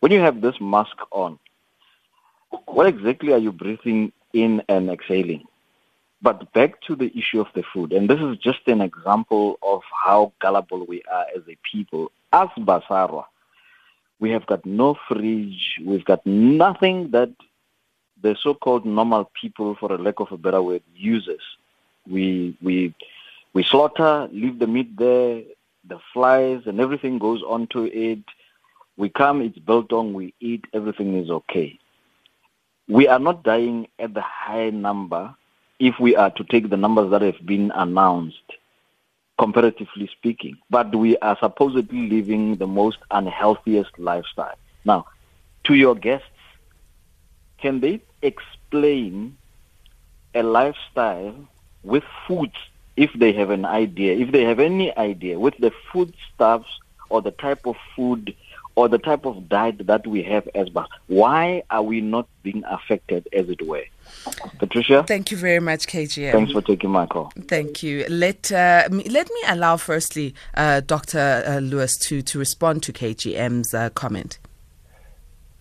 when 0.01 0.13
you 0.13 0.21
have 0.21 0.41
this 0.41 0.61
mask 0.61 0.97
on, 1.13 1.39
what 2.67 2.87
exactly 2.87 3.33
are 3.33 3.39
you 3.39 3.53
breathing 3.53 4.13
in 4.33 4.63
and 4.69 4.91
exhaling? 4.91 5.45
But 6.23 6.53
back 6.53 6.81
to 6.83 6.97
the 6.97 7.17
issue 7.17 7.41
of 7.41 7.49
the 7.55 7.63
food, 7.73 7.93
and 7.93 8.11
this 8.11 8.21
is 8.21 8.37
just 8.39 8.67
an 8.67 8.81
example 8.81 9.59
of 9.63 9.83
how 10.05 10.33
gullible 10.41 10.85
we 10.87 11.03
are 11.13 11.27
as 11.37 11.43
a 11.49 11.57
people. 11.71 12.11
As 12.33 12.49
Basarwa, 12.59 13.25
we 14.19 14.31
have 14.31 14.47
got 14.47 14.65
no 14.67 14.97
fridge, 15.09 15.79
we've 15.85 16.05
got 16.05 16.25
nothing 16.27 17.11
that 17.13 17.31
the 18.23 18.37
so-called 18.43 18.85
normal 18.87 19.31
people, 19.41 19.75
for 19.75 19.93
a 19.93 19.99
lack 19.99 20.21
of 20.21 20.33
a 20.33 20.37
better 20.37 20.63
word, 20.63 20.83
users. 20.95 21.43
We 22.09 22.57
we 22.63 22.95
we 23.53 23.63
slaughter, 23.65 24.29
leave 24.33 24.59
the 24.59 24.67
meat 24.67 24.97
there, 24.97 25.43
the 25.89 25.99
flies 26.13 26.63
and 26.67 26.81
everything 26.81 27.19
goes 27.19 27.43
onto 27.43 27.85
it. 27.85 28.21
We 28.97 29.09
come, 29.09 29.43
it's 29.43 29.59
built 29.59 29.93
on, 29.93 30.15
we 30.15 30.35
eat, 30.41 30.65
everything 30.73 31.17
is 31.17 31.31
okay. 31.31 31.79
We 32.89 33.09
are 33.09 33.19
not 33.19 33.43
dying 33.43 33.89
at 33.99 34.15
the 34.15 34.23
high 34.23 34.71
number 34.71 35.35
if 35.79 35.99
we 35.99 36.17
are 36.17 36.31
to 36.31 36.45
take 36.45 36.71
the 36.71 36.77
numbers 36.77 37.11
that 37.11 37.23
have 37.23 37.45
been 37.45 37.71
announced, 37.75 38.53
comparatively 39.39 40.09
speaking. 40.09 40.57
But 40.71 40.95
we 40.95 41.19
are 41.19 41.37
supposedly 41.39 42.09
living 42.09 42.57
the 42.57 42.67
most 42.67 42.99
unhealthiest 43.11 43.99
lifestyle. 43.99 44.57
Now, 44.85 45.07
to 45.65 45.75
your 45.75 45.95
guests, 45.95 46.29
can 47.67 47.81
they 47.81 48.01
explain 48.23 49.37
a 50.37 50.43
lifestyle 50.45 51.35
with 51.83 52.05
food 52.25 52.53
if 52.97 53.11
they 53.15 53.33
have 53.33 53.51
an 53.51 53.65
idea, 53.65 54.15
if 54.15 54.31
they 54.31 54.45
have 54.45 54.61
any 54.61 54.97
idea 54.97 55.37
with 55.37 55.57
the 55.59 55.73
foodstuffs 55.91 56.73
or 57.09 57.21
the 57.21 57.33
type 57.33 57.67
of 57.67 57.75
food 57.97 58.33
or 58.77 58.89
the 58.89 58.99
type 58.99 59.27
of 59.27 59.49
diet 59.49 59.85
that 59.85 60.07
we 60.07 60.23
have 60.23 60.49
as 60.55 60.69
Bas. 60.69 60.87
Why 61.09 61.65
are 61.69 61.83
we 61.83 62.01
not 62.01 62.29
being 62.45 62.63
affected 62.69 63.27
as 63.33 63.49
it 63.49 63.67
were? 63.67 63.87
Patricia? 64.61 65.03
Thank 65.03 65.33
you 65.33 65.37
very 65.37 65.59
much, 65.59 65.89
KGM. 65.89 66.31
Thanks 66.31 66.53
for 66.53 66.63
taking 66.63 66.91
my 66.91 67.07
call. 67.07 67.33
Thank 67.49 67.83
you. 67.83 68.07
Let 68.09 68.53
uh, 68.53 68.89
me, 68.93 69.03
let 69.09 69.27
me 69.27 69.41
allow 69.49 69.77
firstly 69.77 70.37
uh, 70.55 70.83
Dr. 70.83 71.43
Uh, 71.45 71.59
Lues 71.59 71.97
to, 72.07 72.23
to 72.23 72.39
respond 72.39 72.85
to 72.85 72.93
KGM's 72.93 73.75
uh, 73.75 73.91
comment. 73.91 74.39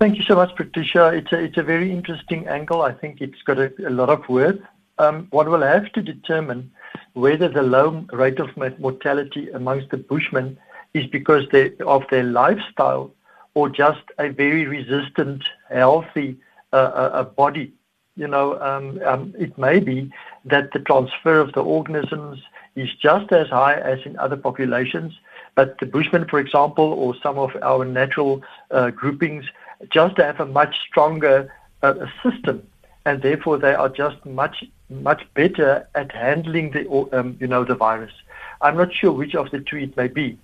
Thank 0.06 0.20
you 0.20 0.24
so 0.24 0.36
much, 0.36 0.56
Patricia. 0.56 1.08
It's 1.08 1.32
a, 1.32 1.40
it's 1.40 1.58
a 1.58 1.64
very 1.64 1.92
interesting 1.92 2.48
angle. 2.48 2.84
I 2.84 2.92
think 2.92 3.22
it's 3.22 3.42
got 3.42 3.58
a, 3.58 3.74
a 3.88 3.90
lot 3.90 4.12
of 4.12 4.22
worth. 4.30 4.60
Um, 5.00 5.26
one 5.32 5.50
will 5.50 5.64
have 5.64 5.92
to 5.94 6.04
determine 6.04 6.72
whether 7.14 7.50
the 7.50 7.64
low 7.64 8.06
rate 8.14 8.40
of 8.40 8.56
mortality 8.56 9.50
amongst 9.50 9.90
the 9.90 9.98
Bushmen 9.98 10.60
is 10.94 11.08
because 11.08 11.46
they, 11.52 11.72
of 11.88 12.04
their 12.12 12.22
lifestyle 12.22 13.16
or 13.56 13.68
just 13.68 14.04
a 14.20 14.30
very 14.30 14.68
resistant, 14.68 15.44
healthy 15.72 16.38
uh, 16.72 16.76
uh, 16.76 17.24
body. 17.24 17.74
You 18.16 18.28
know, 18.28 18.62
um, 18.62 19.02
um, 19.04 19.34
it 19.40 19.58
may 19.58 19.80
be 19.80 20.14
that 20.46 20.72
the 20.72 20.82
transfer 20.82 21.40
of 21.40 21.54
the 21.54 21.64
organisms 21.64 22.44
is 22.76 22.94
just 22.94 23.32
as 23.32 23.48
high 23.48 23.80
as 23.80 24.06
in 24.06 24.20
other 24.20 24.38
populations, 24.38 25.14
but 25.56 25.80
the 25.80 25.88
Bushmen, 25.88 26.28
for 26.28 26.40
example, 26.40 26.94
or 26.94 27.16
some 27.24 27.40
of 27.40 27.58
our 27.64 27.86
natural 27.86 28.44
uh, 28.70 28.92
groupings, 28.92 29.46
just 29.90 30.18
have 30.18 30.40
a 30.40 30.46
much 30.46 30.76
stronger 30.88 31.54
uh, 31.84 32.06
system, 32.24 32.66
and 33.06 33.22
therefore 33.22 33.58
they 33.58 33.74
are 33.74 33.90
just 33.90 34.26
much 34.26 34.64
much 34.90 35.24
better 35.34 35.88
at 35.96 36.12
handling 36.12 36.72
the 36.72 36.88
um, 37.14 37.38
you 37.40 37.48
know 37.48 37.64
the 37.64 37.76
virus. 37.76 38.14
I'm 38.62 38.78
not 38.78 38.94
sure 38.94 39.12
which 39.12 39.36
of 39.36 39.52
the 39.52 39.60
two 39.60 39.78
it 39.78 39.98
may 39.98 40.08
be. 40.08 40.38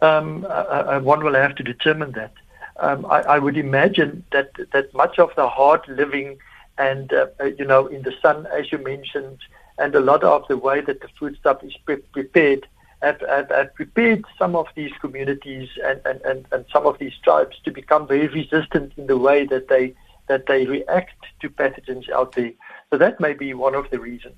Um, 0.00 0.44
uh, 0.44 0.48
uh, 0.48 1.00
one 1.00 1.24
will 1.24 1.34
have 1.34 1.56
to 1.56 1.62
determine 1.62 2.12
that. 2.12 2.32
Um, 2.78 3.04
I, 3.06 3.22
I, 3.22 3.38
would 3.40 3.56
imagine 3.56 4.24
that 4.30 4.52
that 4.72 4.94
much 4.94 5.18
of 5.18 5.30
the 5.34 5.48
hard 5.48 5.80
living 5.88 6.38
and 6.78 7.12
uh, 7.12 7.26
uh, 7.40 7.46
you 7.46 7.64
know 7.64 7.88
in 7.88 8.02
the 8.02 8.14
sun, 8.22 8.46
as 8.46 8.70
you 8.70 8.78
mentioned, 8.78 9.38
and 9.78 9.94
a 9.94 10.00
lot 10.00 10.22
of 10.22 10.46
the 10.48 10.56
way 10.56 10.80
that 10.82 11.00
the 11.00 11.08
food 11.18 11.36
stuff 11.40 11.64
is 11.64 11.76
pre- 11.84 11.96
prepared 11.96 12.68
have, 13.02 13.20
have, 13.28 13.50
have, 13.50 13.74
prepared 13.74 14.24
some 14.38 14.56
of 14.56 14.66
these 14.74 14.92
communities 15.00 15.68
and, 15.84 16.00
and, 16.04 16.20
and, 16.22 16.46
and 16.52 16.64
some 16.72 16.86
of 16.86 16.98
these 16.98 17.12
tribes 17.22 17.56
to 17.64 17.70
become 17.70 18.06
very 18.06 18.28
resistant 18.28 18.92
in 18.96 19.06
the 19.06 19.16
way 19.16 19.44
that 19.46 19.68
they 19.68 19.94
that 20.28 20.46
they 20.46 20.66
react 20.66 21.24
to 21.40 21.48
pathogens 21.48 22.10
out 22.10 22.34
there. 22.34 22.52
So 22.90 22.98
that 22.98 23.18
may 23.18 23.32
be 23.32 23.54
one 23.54 23.74
of 23.74 23.88
the 23.90 23.98
reasons. 23.98 24.36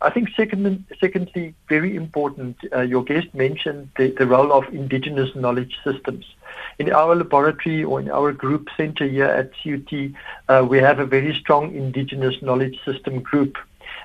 I 0.00 0.10
think 0.10 0.28
second, 0.36 0.84
secondly, 1.00 1.54
very 1.68 1.96
important, 1.96 2.58
uh, 2.74 2.82
your 2.82 3.02
guest 3.02 3.28
mentioned 3.32 3.88
the, 3.96 4.10
the 4.10 4.26
role 4.26 4.52
of 4.52 4.64
indigenous 4.74 5.34
knowledge 5.34 5.78
systems. 5.82 6.26
In 6.78 6.92
our 6.92 7.14
laboratory 7.14 7.84
or 7.84 8.00
in 8.00 8.10
our 8.10 8.32
group 8.32 8.68
center 8.76 9.06
here 9.06 9.24
at 9.24 9.52
CUT, 9.62 10.10
uh, 10.48 10.66
we 10.68 10.78
have 10.78 10.98
a 10.98 11.06
very 11.06 11.34
strong 11.34 11.74
indigenous 11.74 12.42
knowledge 12.42 12.78
system 12.84 13.20
group. 13.20 13.56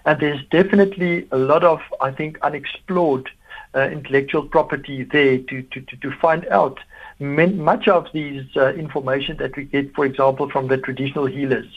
And 0.05 0.19
there's 0.21 0.41
definitely 0.51 1.27
a 1.31 1.37
lot 1.37 1.63
of, 1.65 1.81
I 1.99 2.11
think, 2.11 2.39
unexplored 2.43 3.29
uh, 3.75 3.81
intellectual 3.81 4.43
property 4.43 5.03
there 5.03 5.37
to, 5.37 5.61
to, 5.63 5.81
to, 5.81 5.95
to 5.97 6.11
find 6.17 6.47
out 6.47 6.79
much 7.19 7.87
of 7.87 8.07
these 8.13 8.45
uh, 8.55 8.73
information 8.73 9.37
that 9.37 9.55
we 9.55 9.65
get, 9.65 9.93
for 9.93 10.05
example, 10.05 10.49
from 10.49 10.67
the 10.67 10.77
traditional 10.77 11.25
healers, 11.25 11.67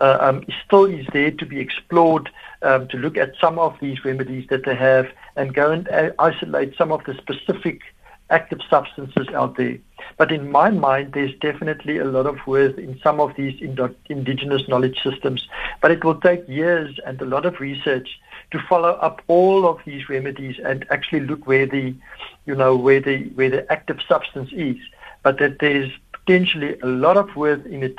uh, 0.00 0.16
um, 0.20 0.44
still 0.64 0.84
is 0.86 1.06
there 1.12 1.30
to 1.30 1.46
be 1.46 1.60
explored 1.60 2.30
um, 2.62 2.88
to 2.88 2.96
look 2.96 3.16
at 3.16 3.34
some 3.40 3.58
of 3.58 3.76
these 3.80 4.04
remedies 4.04 4.48
that 4.48 4.64
they 4.64 4.74
have 4.74 5.06
and 5.36 5.54
go 5.54 5.70
and 5.70 5.88
uh, 5.88 6.10
isolate 6.18 6.74
some 6.76 6.90
of 6.90 7.04
the 7.04 7.14
specific 7.14 7.82
active 8.30 8.60
substances 8.68 9.28
out 9.34 9.56
there. 9.56 9.78
But 10.16 10.32
in 10.32 10.50
my 10.50 10.70
mind, 10.70 11.12
there's 11.12 11.34
definitely 11.40 11.98
a 11.98 12.04
lot 12.04 12.26
of 12.26 12.38
worth 12.46 12.78
in 12.78 12.98
some 13.02 13.20
of 13.20 13.34
these 13.36 13.60
indigenous 14.08 14.68
knowledge 14.68 14.98
systems. 15.02 15.46
But 15.80 15.90
it 15.90 16.04
will 16.04 16.20
take 16.20 16.48
years 16.48 16.98
and 17.06 17.20
a 17.20 17.24
lot 17.24 17.46
of 17.46 17.60
research 17.60 18.08
to 18.52 18.58
follow 18.68 18.90
up 18.90 19.22
all 19.26 19.68
of 19.68 19.80
these 19.84 20.08
remedies 20.08 20.56
and 20.64 20.86
actually 20.90 21.20
look 21.20 21.46
where 21.46 21.66
the, 21.66 21.94
you 22.46 22.54
know, 22.54 22.76
where 22.76 23.00
the 23.00 23.24
where 23.34 23.50
the 23.50 23.70
active 23.70 23.98
substance 24.08 24.50
is. 24.52 24.76
But 25.22 25.38
that 25.38 25.58
there's 25.58 25.90
potentially 26.12 26.78
a 26.80 26.86
lot 26.86 27.16
of 27.16 27.34
worth 27.36 27.64
in 27.66 27.82
it. 27.82 27.96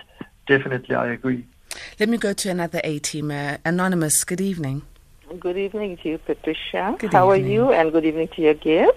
Definitely, 0.47 0.95
I 0.95 1.07
agree. 1.07 1.45
Let 1.99 2.09
me 2.09 2.17
go 2.17 2.33
to 2.33 2.49
another 2.49 2.79
A 2.83 2.99
teamer. 2.99 3.59
Anonymous, 3.65 4.23
good 4.23 4.41
evening. 4.41 4.83
Good 5.39 5.57
evening 5.57 5.97
to 5.97 6.09
you, 6.09 6.17
Patricia. 6.19 6.95
Good 6.97 7.11
How 7.11 7.33
evening. 7.33 7.51
are 7.51 7.53
you? 7.53 7.71
And 7.73 7.91
good 7.91 8.05
evening 8.05 8.29
to 8.29 8.41
your 8.41 8.53
guest. 8.53 8.95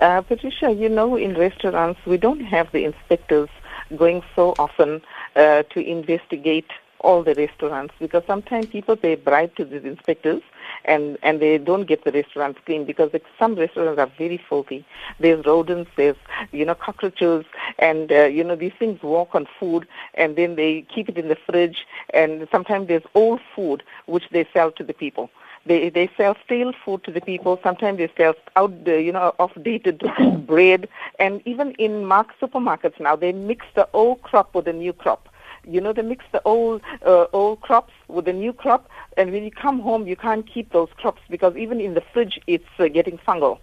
Uh, 0.00 0.20
Patricia, 0.22 0.70
you 0.72 0.88
know, 0.88 1.16
in 1.16 1.34
restaurants, 1.34 2.00
we 2.06 2.16
don't 2.16 2.40
have 2.40 2.70
the 2.72 2.84
inspectors 2.84 3.48
going 3.96 4.22
so 4.36 4.54
often 4.58 5.02
uh, 5.34 5.62
to 5.70 5.80
investigate 5.80 6.70
all 7.00 7.22
the 7.22 7.34
restaurants 7.34 7.94
because 8.00 8.22
sometimes 8.26 8.66
people 8.68 8.96
pay 8.96 9.14
bribe 9.14 9.54
to 9.54 9.64
these 9.64 9.84
inspectors 9.84 10.42
and 10.84 11.16
and 11.22 11.40
they 11.40 11.56
don't 11.56 11.86
get 11.86 12.04
the 12.04 12.10
restaurants 12.10 12.58
clean 12.66 12.84
because 12.84 13.10
some 13.38 13.54
restaurants 13.54 13.98
are 14.00 14.10
very 14.18 14.40
filthy. 14.48 14.84
There's 15.20 15.44
rodents, 15.46 15.90
there's 15.96 16.16
you 16.52 16.64
know 16.64 16.74
cockroaches, 16.74 17.44
and 17.78 18.10
uh, 18.10 18.24
you 18.24 18.42
know 18.44 18.56
these 18.56 18.72
things 18.78 19.02
walk 19.02 19.34
on 19.34 19.46
food, 19.58 19.86
and 20.14 20.36
then 20.36 20.56
they 20.56 20.82
keep 20.92 21.08
it 21.08 21.16
in 21.18 21.28
the 21.28 21.36
fridge, 21.36 21.86
and 22.12 22.48
sometimes 22.50 22.88
there's 22.88 23.04
old 23.14 23.40
food 23.54 23.82
which 24.06 24.24
they 24.30 24.46
sell 24.52 24.70
to 24.72 24.82
the 24.84 24.94
people. 24.94 25.30
They 25.68 25.90
they 25.90 26.10
sell 26.16 26.36
stale 26.44 26.72
food 26.84 27.04
to 27.04 27.12
the 27.12 27.20
people. 27.20 27.60
Sometimes 27.62 27.98
they 27.98 28.10
sell 28.16 28.34
out 28.56 28.72
you 28.86 29.12
know 29.12 29.34
off-dated 29.38 30.02
bread, 30.46 30.88
and 31.18 31.42
even 31.46 31.72
in 31.72 32.04
mark 32.06 32.28
supermarkets 32.40 32.98
now 33.00 33.16
they 33.16 33.32
mix 33.32 33.66
the 33.74 33.88
old 33.92 34.22
crop 34.22 34.54
with 34.54 34.64
the 34.66 34.72
new 34.72 34.92
crop. 34.92 35.28
You 35.66 35.80
know 35.80 35.92
they 35.92 36.02
mix 36.02 36.24
the 36.32 36.42
old 36.44 36.82
uh, 37.06 37.26
old 37.32 37.60
crops 37.60 37.92
with 38.08 38.24
the 38.24 38.32
new 38.32 38.52
crop, 38.52 38.88
and 39.16 39.32
when 39.32 39.44
you 39.44 39.50
come 39.50 39.80
home 39.80 40.06
you 40.06 40.16
can't 40.16 40.46
keep 40.46 40.72
those 40.72 40.88
crops 40.96 41.22
because 41.30 41.56
even 41.56 41.80
in 41.80 41.94
the 41.94 42.02
fridge 42.12 42.40
it's 42.46 42.74
uh, 42.78 42.88
getting 42.88 43.18
fungal. 43.18 43.58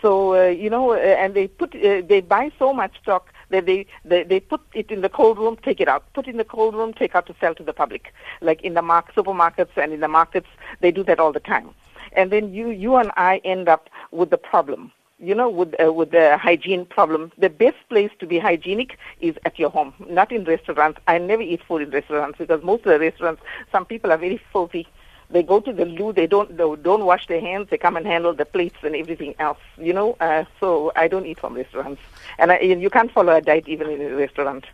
So 0.00 0.34
uh, 0.34 0.48
you 0.48 0.70
know, 0.70 0.92
uh, 0.92 0.96
and 0.96 1.34
they 1.34 1.48
put 1.48 1.74
uh, 1.74 2.02
they 2.06 2.20
buy 2.20 2.50
so 2.58 2.72
much 2.72 2.98
stock 3.00 3.32
that 3.50 3.66
they, 3.66 3.86
they 4.04 4.22
they 4.24 4.40
put 4.40 4.60
it 4.74 4.90
in 4.90 5.00
the 5.02 5.08
cold 5.08 5.38
room, 5.38 5.56
take 5.62 5.80
it 5.80 5.88
out, 5.88 6.04
put 6.14 6.26
it 6.26 6.30
in 6.30 6.36
the 6.38 6.44
cold 6.44 6.74
room, 6.74 6.92
take 6.92 7.14
out 7.14 7.26
to 7.26 7.34
sell 7.40 7.54
to 7.54 7.62
the 7.62 7.72
public. 7.72 8.12
Like 8.40 8.62
in 8.62 8.74
the 8.74 8.82
mark 8.82 9.12
supermarkets 9.14 9.76
and 9.76 9.92
in 9.92 10.00
the 10.00 10.08
markets, 10.08 10.48
they 10.80 10.90
do 10.90 11.02
that 11.04 11.20
all 11.20 11.32
the 11.32 11.40
time. 11.40 11.70
And 12.12 12.30
then 12.30 12.52
you 12.52 12.68
you 12.70 12.96
and 12.96 13.10
I 13.16 13.40
end 13.44 13.68
up 13.68 13.88
with 14.10 14.30
the 14.30 14.38
problem. 14.38 14.92
You 15.18 15.34
know, 15.36 15.48
with 15.48 15.74
uh, 15.80 15.92
with 15.92 16.10
the 16.10 16.36
hygiene 16.36 16.84
problem, 16.84 17.30
the 17.38 17.48
best 17.50 17.76
place 17.88 18.10
to 18.18 18.26
be 18.26 18.38
hygienic 18.38 18.98
is 19.20 19.36
at 19.44 19.58
your 19.58 19.70
home, 19.70 19.94
not 20.08 20.32
in 20.32 20.44
restaurants. 20.44 20.98
I 21.06 21.18
never 21.18 21.42
eat 21.42 21.62
food 21.62 21.82
in 21.82 21.90
restaurants 21.90 22.38
because 22.38 22.62
most 22.64 22.80
of 22.86 22.92
the 22.92 22.98
restaurants, 22.98 23.40
some 23.70 23.84
people 23.84 24.10
are 24.12 24.18
very 24.18 24.40
filthy 24.52 24.86
they 25.32 25.42
go 25.42 25.60
to 25.60 25.72
the 25.72 25.84
loo. 25.84 26.12
They 26.12 26.26
don't 26.26 26.56
they 26.56 26.76
don't 26.82 27.04
wash 27.04 27.26
their 27.26 27.40
hands. 27.40 27.68
They 27.70 27.78
come 27.78 27.96
and 27.96 28.06
handle 28.06 28.34
the 28.34 28.44
plates 28.44 28.76
and 28.82 28.94
everything 28.94 29.34
else. 29.38 29.58
You 29.78 29.92
know. 29.92 30.16
Uh, 30.20 30.44
so 30.60 30.92
I 30.94 31.08
don't 31.08 31.26
eat 31.26 31.40
from 31.40 31.54
restaurants, 31.54 32.00
and 32.38 32.52
I, 32.52 32.60
you 32.60 32.90
can't 32.90 33.10
follow 33.10 33.34
a 33.34 33.40
diet 33.40 33.68
even 33.68 33.90
in 33.90 34.00
a 34.00 34.14
restaurant. 34.14 34.66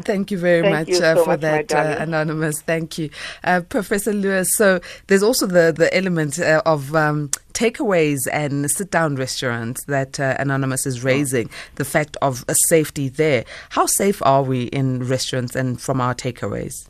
Thank 0.00 0.30
you 0.30 0.38
very 0.38 0.62
Thank 0.62 0.74
much, 0.74 0.88
you 0.88 1.04
uh, 1.04 1.16
so 1.16 1.24
for 1.24 1.30
much, 1.30 1.40
that, 1.40 1.74
uh. 1.74 1.96
Anonymous. 2.00 2.62
Thank 2.62 2.96
you. 2.96 3.10
Uh, 3.44 3.60
Professor 3.60 4.12
Lues, 4.12 4.56
so 4.56 4.80
there's 5.06 5.22
also 5.22 5.46
the, 5.46 5.72
the 5.76 5.94
element 5.94 6.38
uh, 6.40 6.62
of 6.64 6.94
um, 6.94 7.28
takeaways 7.52 8.20
and 8.32 8.70
sit 8.70 8.90
down 8.90 9.16
restaurants 9.16 9.84
that 9.84 10.18
uh, 10.18 10.36
Anonymous 10.38 10.86
is 10.86 11.04
raising, 11.04 11.50
the 11.74 11.84
fact 11.84 12.16
of 12.22 12.42
uh, 12.48 12.54
safety 12.54 13.10
there. 13.10 13.44
How 13.68 13.84
safe 13.84 14.22
are 14.22 14.42
we 14.42 14.64
in 14.64 15.06
restaurants 15.06 15.54
and 15.54 15.78
from 15.78 16.00
our 16.00 16.14
takeaways? 16.14 16.88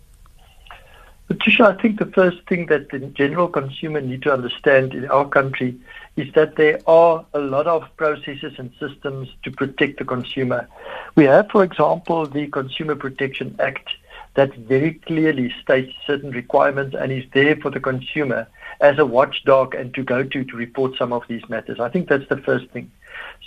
Patricia, 1.33 1.65
I 1.65 1.81
think 1.81 1.99
the 1.99 2.13
first 2.13 2.47
thing 2.47 2.67
that 2.67 2.91
the 2.91 2.99
general 2.99 3.49
consumer 3.49 4.03
need 4.03 4.21
to 4.25 4.33
understand 4.35 4.93
in 4.93 5.07
our 5.07 5.27
country 5.27 5.81
is 6.17 6.31
that 6.35 6.57
there 6.57 6.79
are 6.87 7.25
a 7.33 7.39
lot 7.39 7.67
of 7.67 7.85
processes 7.97 8.53
and 8.59 8.71
systems 8.79 9.31
to 9.45 9.51
protect 9.51 9.99
the 9.99 10.05
consumer. 10.05 10.69
We 11.15 11.25
have, 11.25 11.49
for 11.51 11.65
example, 11.65 12.27
the 12.27 12.49
Consumer 12.49 12.97
Protection 12.97 13.57
Act 13.61 13.89
that 14.35 14.55
very 14.57 14.93
clearly 15.07 15.55
states 15.63 15.95
certain 16.07 16.33
requirements 16.33 16.95
and 16.99 17.11
is 17.11 17.25
there 17.33 17.57
for 17.57 17.71
the 17.71 17.81
consumer 17.81 18.47
as 18.83 18.99
a 18.99 19.07
watchdog 19.07 19.75
and 19.75 19.95
to 19.95 20.03
go 20.03 20.23
to 20.23 20.45
to 20.45 20.57
report 20.57 20.99
some 20.99 21.15
of 21.15 21.23
these 21.29 21.49
matters. 21.49 21.81
I 21.81 21.89
think 21.89 22.11
that's 22.11 22.29
the 22.29 22.43
first 22.43 22.69
thing. 22.73 22.91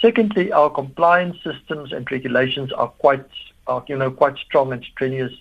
Secondly, 0.02 0.52
our 0.52 0.72
compliance 0.72 1.38
systems 1.44 1.94
and 1.94 2.10
regulations 2.12 2.72
are 2.72 2.88
quite, 2.88 3.26
are, 3.68 3.86
you 3.88 3.96
know, 3.96 4.10
quite 4.10 4.38
strong 4.40 4.74
and 4.74 4.84
strenuous. 4.84 5.34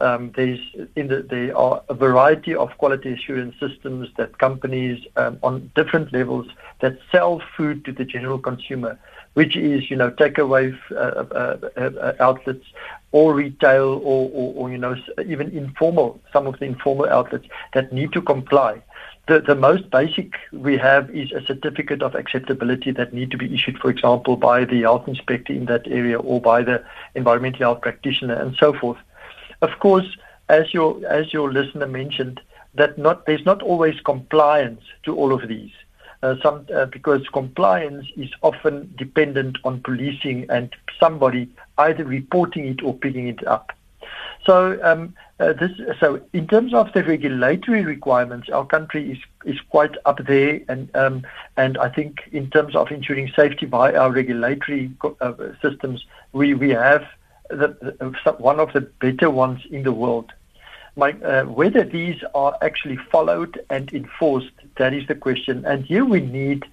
Um, 0.00 0.32
there's 0.34 0.60
the, 0.94 1.26
there 1.28 1.56
are 1.56 1.82
a 1.88 1.94
variety 1.94 2.54
of 2.54 2.70
quality 2.78 3.12
assurance 3.12 3.54
systems 3.60 4.08
that 4.16 4.38
companies 4.38 5.04
um, 5.16 5.38
on 5.42 5.70
different 5.74 6.12
levels 6.12 6.46
that 6.80 6.98
sell 7.12 7.42
food 7.56 7.84
to 7.84 7.92
the 7.92 8.04
general 8.04 8.38
consumer, 8.38 8.98
which 9.34 9.56
is 9.56 9.90
you 9.90 9.96
know 9.96 10.10
takeaway 10.10 10.76
uh, 10.92 10.94
uh, 10.94 11.70
uh, 11.76 12.12
outlets 12.20 12.64
or 13.12 13.34
retail 13.34 14.00
or, 14.02 14.30
or, 14.32 14.54
or 14.54 14.70
you 14.70 14.78
know 14.78 14.96
even 15.26 15.50
informal 15.50 16.20
some 16.32 16.46
of 16.46 16.58
the 16.58 16.64
informal 16.64 17.08
outlets 17.08 17.46
that 17.74 17.92
need 17.92 18.12
to 18.12 18.22
comply. 18.22 18.82
The, 19.30 19.40
the 19.40 19.54
most 19.54 19.90
basic 19.90 20.32
we 20.50 20.76
have 20.78 21.08
is 21.10 21.30
a 21.30 21.44
certificate 21.44 22.02
of 22.02 22.16
acceptability 22.16 22.90
that 22.92 23.14
need 23.14 23.30
to 23.30 23.36
be 23.38 23.54
issued, 23.54 23.78
for 23.78 23.88
example, 23.88 24.36
by 24.36 24.64
the 24.64 24.80
health 24.80 25.06
inspector 25.06 25.52
in 25.52 25.66
that 25.66 25.86
area 25.86 26.18
or 26.18 26.40
by 26.40 26.62
the 26.62 26.82
environmental 27.14 27.60
health 27.60 27.80
practitioner 27.80 28.34
and 28.34 28.56
so 28.56 28.72
forth. 28.72 28.98
Of 29.62 29.78
course, 29.78 30.16
as 30.48 30.72
your 30.74 31.00
as 31.06 31.32
your 31.32 31.52
listener 31.52 31.86
mentioned, 31.86 32.40
that 32.74 32.98
not 32.98 33.26
there's 33.26 33.44
not 33.44 33.62
always 33.62 34.00
compliance 34.00 34.82
to 35.04 35.14
all 35.14 35.32
of 35.32 35.48
these. 35.48 35.72
Uh, 36.22 36.34
some 36.42 36.66
uh, 36.74 36.84
because 36.86 37.26
compliance 37.32 38.06
is 38.16 38.30
often 38.42 38.92
dependent 38.98 39.56
on 39.64 39.80
policing 39.80 40.44
and 40.50 40.74
somebody 40.98 41.48
either 41.78 42.04
reporting 42.04 42.66
it 42.66 42.82
or 42.82 42.92
picking 42.92 43.26
it 43.26 43.46
up. 43.46 43.72
So 44.44 44.78
um, 44.82 45.14
uh, 45.38 45.52
this 45.54 45.70
so 45.98 46.20
in 46.32 46.46
terms 46.46 46.74
of 46.74 46.92
the 46.92 47.02
regulatory 47.04 47.84
requirements, 47.84 48.48
our 48.50 48.66
country 48.66 49.12
is 49.12 49.18
is 49.44 49.60
quite 49.70 49.96
up 50.04 50.24
there, 50.26 50.60
and 50.68 50.94
um, 50.94 51.22
and 51.56 51.78
I 51.78 51.88
think 51.88 52.28
in 52.32 52.50
terms 52.50 52.74
of 52.76 52.90
ensuring 52.90 53.30
safety 53.34 53.66
by 53.66 53.94
our 53.94 54.10
regulatory 54.10 54.90
uh, 55.20 55.32
systems, 55.62 56.04
we 56.32 56.54
we 56.54 56.70
have 56.70 57.04
the, 57.50 58.34
one 58.38 58.60
of 58.60 58.72
the 58.72 58.80
better 58.80 59.30
ones 59.30 59.60
in 59.70 59.82
the 59.82 59.92
world. 59.92 60.32
My, 60.96 61.12
uh, 61.12 61.44
whether 61.44 61.84
these 61.84 62.20
are 62.34 62.56
actually 62.62 62.96
followed 62.96 63.60
and 63.70 63.92
enforced, 63.92 64.50
that 64.76 64.92
is 64.92 65.06
the 65.06 65.14
question. 65.14 65.64
And 65.64 65.84
here 65.84 66.04
we 66.04 66.20
need 66.20 66.64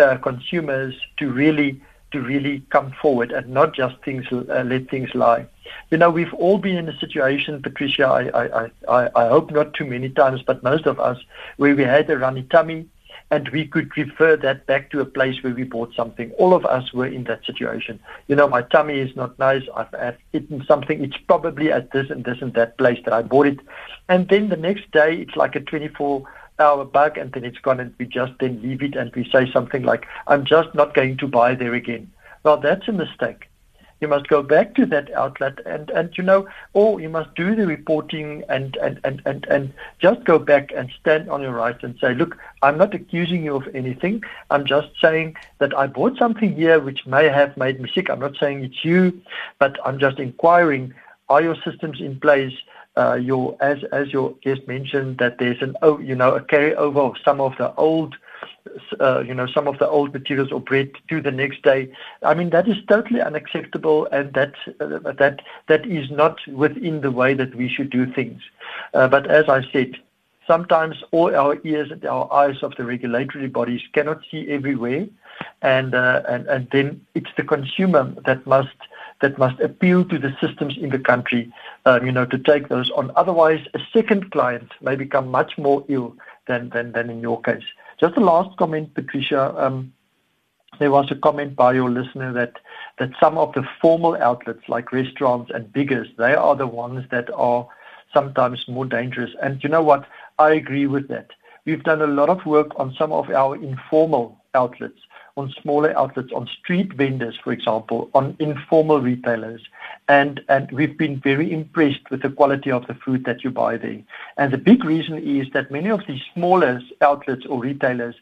uh, 0.00 0.16
consumers 0.18 0.94
to 1.18 1.30
really 1.30 1.80
to 2.12 2.20
really 2.20 2.62
come 2.70 2.92
forward 3.02 3.32
and 3.32 3.48
not 3.48 3.74
just 3.74 3.96
things 4.04 4.24
uh, 4.30 4.62
let 4.64 4.88
things 4.88 5.12
lie. 5.14 5.44
You 5.90 5.98
know, 5.98 6.08
we've 6.08 6.32
all 6.34 6.58
been 6.58 6.76
in 6.76 6.88
a 6.88 6.98
situation, 6.98 7.60
Patricia. 7.60 8.06
I, 8.06 8.22
I, 8.42 8.70
I, 8.88 9.10
I 9.14 9.28
hope 9.28 9.50
not 9.50 9.74
too 9.74 9.84
many 9.84 10.08
times, 10.08 10.40
but 10.42 10.62
most 10.62 10.86
of 10.86 11.00
us, 11.00 11.18
where 11.56 11.74
we 11.74 11.82
had 11.82 12.08
a 12.08 12.16
runny 12.16 12.44
tummy, 12.44 12.86
and 13.30 13.48
we 13.48 13.66
could 13.66 13.96
refer 13.96 14.36
that 14.36 14.66
back 14.66 14.90
to 14.90 15.00
a 15.00 15.04
place 15.04 15.42
where 15.42 15.54
we 15.54 15.64
bought 15.64 15.92
something. 15.94 16.30
All 16.32 16.54
of 16.54 16.64
us 16.64 16.92
were 16.92 17.06
in 17.06 17.24
that 17.24 17.44
situation. 17.44 17.98
You 18.28 18.36
know, 18.36 18.48
my 18.48 18.62
tummy 18.62 19.00
is 19.00 19.16
not 19.16 19.38
nice. 19.38 19.62
I've, 19.74 19.92
I've 19.94 20.18
eaten 20.32 20.64
something. 20.66 21.02
It's 21.02 21.16
probably 21.26 21.72
at 21.72 21.90
this 21.90 22.08
and 22.08 22.24
this 22.24 22.38
and 22.40 22.54
that 22.54 22.78
place 22.78 23.00
that 23.04 23.12
I 23.12 23.22
bought 23.22 23.46
it. 23.46 23.58
And 24.08 24.28
then 24.28 24.48
the 24.48 24.56
next 24.56 24.90
day, 24.92 25.16
it's 25.16 25.34
like 25.34 25.56
a 25.56 25.60
24 25.60 26.24
hour 26.58 26.84
bug 26.84 27.18
and 27.18 27.32
then 27.32 27.44
it's 27.44 27.58
gone 27.58 27.80
and 27.80 27.94
we 27.98 28.06
just 28.06 28.32
then 28.40 28.62
leave 28.62 28.82
it 28.82 28.94
and 28.94 29.14
we 29.14 29.28
say 29.30 29.50
something 29.52 29.82
like, 29.82 30.06
I'm 30.28 30.44
just 30.44 30.74
not 30.74 30.94
going 30.94 31.16
to 31.18 31.26
buy 31.26 31.54
there 31.54 31.74
again. 31.74 32.10
Well, 32.44 32.58
that's 32.58 32.86
a 32.86 32.92
mistake. 32.92 33.48
You 34.00 34.08
must 34.08 34.28
go 34.28 34.42
back 34.42 34.74
to 34.74 34.84
that 34.86 35.10
outlet 35.12 35.58
and, 35.64 35.88
and 35.90 36.16
you 36.18 36.22
know, 36.22 36.46
or 36.74 37.00
you 37.00 37.08
must 37.08 37.34
do 37.34 37.54
the 37.54 37.66
reporting 37.66 38.44
and, 38.48 38.76
and, 38.76 39.00
and, 39.04 39.22
and, 39.24 39.46
and 39.46 39.72
just 39.98 40.24
go 40.24 40.38
back 40.38 40.70
and 40.76 40.90
stand 41.00 41.30
on 41.30 41.40
your 41.40 41.52
rights 41.52 41.82
and 41.82 41.96
say, 41.98 42.14
look, 42.14 42.36
I'm 42.62 42.76
not 42.76 42.94
accusing 42.94 43.42
you 43.44 43.56
of 43.56 43.74
anything. 43.74 44.22
I'm 44.50 44.66
just 44.66 44.88
saying 45.00 45.36
that 45.58 45.76
I 45.76 45.86
bought 45.86 46.18
something 46.18 46.54
here 46.54 46.78
which 46.78 47.06
may 47.06 47.28
have 47.28 47.56
made 47.56 47.80
me 47.80 47.90
sick. 47.94 48.10
I'm 48.10 48.20
not 48.20 48.36
saying 48.38 48.64
it's 48.64 48.84
you, 48.84 49.18
but 49.58 49.78
I'm 49.86 49.98
just 49.98 50.18
inquiring, 50.18 50.92
are 51.28 51.42
your 51.42 51.56
systems 51.64 52.00
in 52.00 52.20
place? 52.20 52.52
Uh, 52.98 53.14
your 53.14 53.54
as 53.60 53.84
as 53.92 54.10
your 54.10 54.30
guest 54.42 54.66
mentioned 54.66 55.18
that 55.18 55.36
there's 55.36 55.60
an 55.60 55.76
oh 55.82 55.98
you 55.98 56.14
know 56.14 56.34
a 56.34 56.40
carryover 56.40 57.10
of 57.10 57.14
some 57.22 57.42
of 57.42 57.54
the 57.58 57.74
old 57.74 58.16
uh, 59.00 59.20
you 59.20 59.34
know, 59.34 59.46
some 59.46 59.68
of 59.68 59.78
the 59.78 59.88
old 59.88 60.12
materials 60.12 60.52
or 60.52 60.60
bread 60.60 60.90
to 61.08 61.20
the 61.20 61.30
next 61.30 61.62
day. 61.62 61.90
I 62.22 62.34
mean, 62.34 62.50
that 62.50 62.68
is 62.68 62.76
totally 62.88 63.20
unacceptable, 63.20 64.06
and 64.12 64.32
that 64.34 64.54
uh, 64.80 65.12
that 65.12 65.40
that 65.68 65.86
is 65.86 66.10
not 66.10 66.38
within 66.48 67.00
the 67.00 67.10
way 67.10 67.34
that 67.34 67.54
we 67.54 67.68
should 67.68 67.90
do 67.90 68.10
things. 68.12 68.42
Uh, 68.94 69.08
but 69.08 69.30
as 69.30 69.48
I 69.48 69.62
said, 69.72 69.96
sometimes 70.46 71.02
all 71.10 71.34
our 71.34 71.58
ears 71.64 71.90
and 71.90 72.04
our 72.04 72.32
eyes 72.32 72.62
of 72.62 72.74
the 72.76 72.84
regulatory 72.84 73.48
bodies 73.48 73.82
cannot 73.92 74.20
see 74.30 74.48
everywhere, 74.48 75.06
and 75.62 75.94
uh, 75.94 76.22
and 76.28 76.46
and 76.46 76.68
then 76.72 77.00
it's 77.14 77.30
the 77.36 77.44
consumer 77.44 78.14
that 78.24 78.46
must 78.46 78.76
that 79.20 79.38
must 79.38 79.60
appeal 79.60 80.04
to 80.04 80.18
the 80.18 80.36
systems 80.40 80.76
in 80.76 80.90
the 80.90 80.98
country, 80.98 81.50
um, 81.86 82.04
you 82.04 82.12
know, 82.12 82.26
to 82.26 82.38
take 82.38 82.68
those 82.68 82.90
on. 82.90 83.10
Otherwise, 83.16 83.66
a 83.74 83.80
second 83.92 84.30
client 84.30 84.72
may 84.82 84.94
become 84.94 85.28
much 85.28 85.56
more 85.58 85.84
ill 85.88 86.14
than 86.46 86.70
than, 86.70 86.92
than 86.92 87.10
in 87.10 87.20
your 87.20 87.40
case. 87.42 87.64
Just 87.98 88.16
a 88.16 88.20
last 88.20 88.56
comment, 88.58 88.94
Patricia. 88.94 89.54
Um, 89.56 89.92
there 90.78 90.90
was 90.90 91.10
a 91.10 91.14
comment 91.14 91.56
by 91.56 91.72
your 91.72 91.90
listener 91.90 92.32
that 92.34 92.54
that 92.98 93.10
some 93.20 93.38
of 93.38 93.52
the 93.54 93.66
formal 93.80 94.16
outlets 94.16 94.68
like 94.68 94.92
restaurants 94.92 95.50
and 95.54 95.72
biggers, 95.72 96.08
they 96.18 96.34
are 96.34 96.56
the 96.56 96.66
ones 96.66 97.04
that 97.10 97.30
are 97.34 97.66
sometimes 98.12 98.64
more 98.68 98.84
dangerous. 98.84 99.30
And 99.42 99.62
you 99.62 99.68
know 99.68 99.82
what? 99.82 100.06
I 100.38 100.50
agree 100.52 100.86
with 100.86 101.08
that. 101.08 101.30
We've 101.64 101.82
done 101.82 102.02
a 102.02 102.06
lot 102.06 102.28
of 102.28 102.44
work 102.46 102.68
on 102.76 102.94
some 102.98 103.12
of 103.12 103.30
our 103.30 103.56
informal 103.56 104.40
outlets, 104.54 105.00
on 105.36 105.52
smaller 105.62 105.96
outlets, 105.96 106.32
on 106.32 106.48
street 106.58 106.92
vendors, 106.94 107.36
for 107.42 107.52
example, 107.52 108.10
on 108.14 108.36
informal 108.38 109.00
retailers. 109.00 109.60
And, 110.08 110.40
and 110.48 110.70
we've 110.72 110.96
been 110.96 111.20
very 111.20 111.52
impressed 111.52 112.10
with 112.10 112.22
the 112.22 112.30
quality 112.30 112.70
of 112.70 112.86
the 112.86 112.94
food 112.94 113.24
that 113.24 113.44
you 113.44 113.50
buy 113.50 113.76
there. 113.76 114.00
And 114.38 114.52
the 114.52 114.58
big 114.58 114.84
reason 114.84 115.18
is 115.18 115.46
that 115.52 115.70
many 115.70 115.90
of 115.90 116.00
these 116.08 116.22
smaller 116.34 116.80
outlets 117.02 117.44
or 117.46 117.60
retailers, 117.60 118.14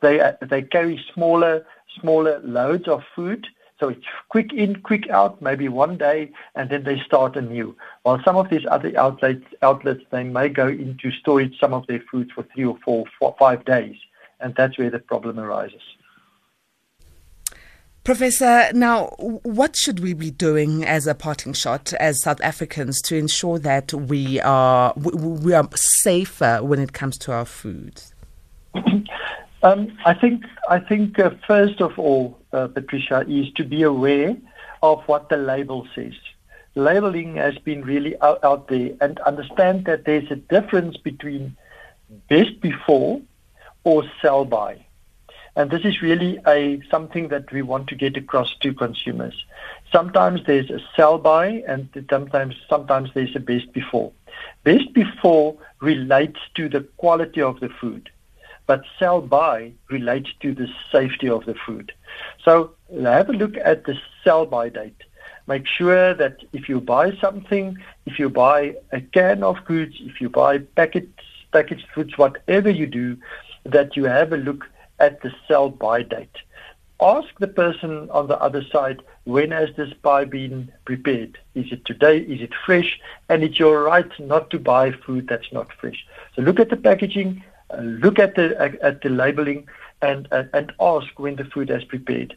they, 0.00 0.32
they 0.40 0.62
carry 0.62 1.04
smaller, 1.12 1.66
smaller 2.00 2.40
loads 2.40 2.88
of 2.88 3.02
food 3.14 3.46
so 3.82 3.88
it's 3.88 4.06
quick 4.28 4.52
in, 4.52 4.76
quick 4.76 5.10
out, 5.10 5.42
maybe 5.42 5.68
one 5.68 5.98
day, 5.98 6.30
and 6.54 6.70
then 6.70 6.84
they 6.84 7.00
start 7.00 7.34
anew. 7.34 7.74
While 8.04 8.22
some 8.24 8.36
of 8.36 8.48
these 8.48 8.64
other 8.70 8.96
outlets, 8.96 9.44
outlets 9.60 10.04
they 10.12 10.22
may 10.22 10.50
go 10.50 10.68
into 10.68 11.10
storage 11.10 11.58
some 11.58 11.74
of 11.74 11.84
their 11.88 12.00
foods 12.08 12.30
for 12.30 12.44
three 12.54 12.64
or 12.64 12.78
four, 12.84 13.06
four, 13.18 13.34
five 13.40 13.64
days, 13.64 13.96
and 14.38 14.54
that's 14.54 14.78
where 14.78 14.88
the 14.88 15.00
problem 15.00 15.40
arises. 15.40 15.82
Professor, 18.04 18.68
now 18.72 19.06
what 19.44 19.76
should 19.76 20.00
we 20.00 20.12
be 20.12 20.32
doing 20.32 20.84
as 20.84 21.06
a 21.06 21.14
parting 21.14 21.52
shot 21.52 21.92
as 21.94 22.20
South 22.20 22.40
Africans 22.40 23.00
to 23.02 23.16
ensure 23.16 23.60
that 23.60 23.94
we 23.94 24.40
are 24.40 24.92
we 24.96 25.52
are 25.52 25.68
safer 25.76 26.58
when 26.64 26.80
it 26.80 26.92
comes 26.92 27.16
to 27.18 27.32
our 27.32 27.44
food? 27.44 28.02
Um, 29.64 29.96
I 30.04 30.12
think 30.12 30.42
I 30.68 30.80
think 30.80 31.20
uh, 31.20 31.30
first 31.46 31.80
of 31.80 31.96
all, 31.96 32.36
uh, 32.52 32.66
Patricia, 32.66 33.24
is 33.28 33.48
to 33.52 33.62
be 33.62 33.82
aware 33.82 34.36
of 34.82 35.04
what 35.06 35.28
the 35.28 35.36
label 35.36 35.86
says. 35.94 36.14
Labeling 36.74 37.36
has 37.36 37.56
been 37.58 37.82
really 37.82 38.20
out, 38.22 38.42
out 38.42 38.66
there, 38.66 38.90
and 39.00 39.20
understand 39.20 39.84
that 39.84 40.04
there's 40.04 40.28
a 40.32 40.34
difference 40.34 40.96
between 40.96 41.56
best 42.28 42.60
before 42.60 43.22
or 43.84 44.02
sell 44.20 44.44
by. 44.44 44.84
And 45.54 45.70
this 45.70 45.84
is 45.84 46.00
really 46.00 46.38
a 46.46 46.80
something 46.90 47.28
that 47.28 47.52
we 47.52 47.62
want 47.62 47.88
to 47.88 47.94
get 47.94 48.16
across 48.16 48.54
to 48.60 48.72
consumers. 48.72 49.44
Sometimes 49.90 50.40
there's 50.46 50.70
a 50.70 50.80
sell 50.96 51.18
by, 51.18 51.62
and 51.68 51.88
sometimes 52.08 52.54
sometimes 52.68 53.10
there's 53.14 53.36
a 53.36 53.40
best 53.40 53.72
before. 53.72 54.12
Best 54.64 54.92
before 54.94 55.56
relates 55.80 56.40
to 56.54 56.68
the 56.68 56.80
quality 56.96 57.42
of 57.42 57.60
the 57.60 57.68
food 57.68 58.08
but 58.66 58.84
sell 58.98 59.20
by 59.20 59.72
relates 59.90 60.30
to 60.40 60.54
the 60.54 60.68
safety 60.90 61.28
of 61.28 61.44
the 61.44 61.54
food. 61.54 61.92
So 62.44 62.72
uh, 62.96 63.02
have 63.04 63.28
a 63.28 63.32
look 63.32 63.56
at 63.62 63.84
the 63.84 63.98
sell 64.24 64.46
by 64.46 64.68
date. 64.68 65.02
Make 65.46 65.66
sure 65.66 66.14
that 66.14 66.36
if 66.52 66.68
you 66.68 66.80
buy 66.80 67.16
something, 67.16 67.76
if 68.06 68.18
you 68.18 68.30
buy 68.30 68.76
a 68.92 69.00
can 69.00 69.42
of 69.42 69.64
goods, 69.64 69.96
if 70.00 70.20
you 70.20 70.28
buy 70.28 70.58
packets, 70.58 71.20
packaged 71.52 71.86
foods, 71.94 72.16
whatever 72.16 72.70
you 72.70 72.86
do, 72.86 73.16
that 73.64 73.96
you 73.96 74.04
have 74.04 74.32
a 74.32 74.36
look 74.36 74.66
at 75.06 75.20
the 75.22 75.30
sell 75.46 75.68
by 75.68 76.02
date. 76.02 76.38
Ask 77.00 77.30
the 77.40 77.48
person 77.62 78.08
on 78.10 78.28
the 78.28 78.40
other 78.46 78.62
side, 78.74 79.02
when 79.24 79.50
has 79.50 79.70
this 79.76 79.92
pie 80.02 80.24
been 80.24 80.72
prepared? 80.84 81.32
Is 81.60 81.72
it 81.72 81.84
today? 81.84 82.18
Is 82.34 82.40
it 82.40 82.54
fresh? 82.64 82.90
And 83.28 83.42
it's 83.42 83.58
your 83.58 83.82
right 83.82 84.12
not 84.20 84.50
to 84.50 84.58
buy 84.58 84.92
food 85.04 85.26
that's 85.28 85.52
not 85.52 85.72
fresh. 85.80 86.00
So 86.34 86.42
look 86.42 86.60
at 86.60 86.70
the 86.70 86.76
packaging, 86.76 87.42
look 88.04 88.18
at 88.18 88.36
the 88.36 88.46
at 88.88 89.02
the 89.02 89.08
labeling 89.08 89.66
and, 90.00 90.28
and, 90.30 90.48
and 90.52 90.72
ask 90.80 91.18
when 91.18 91.36
the 91.36 91.44
food 91.52 91.68
has 91.70 91.84
prepared. 91.84 92.36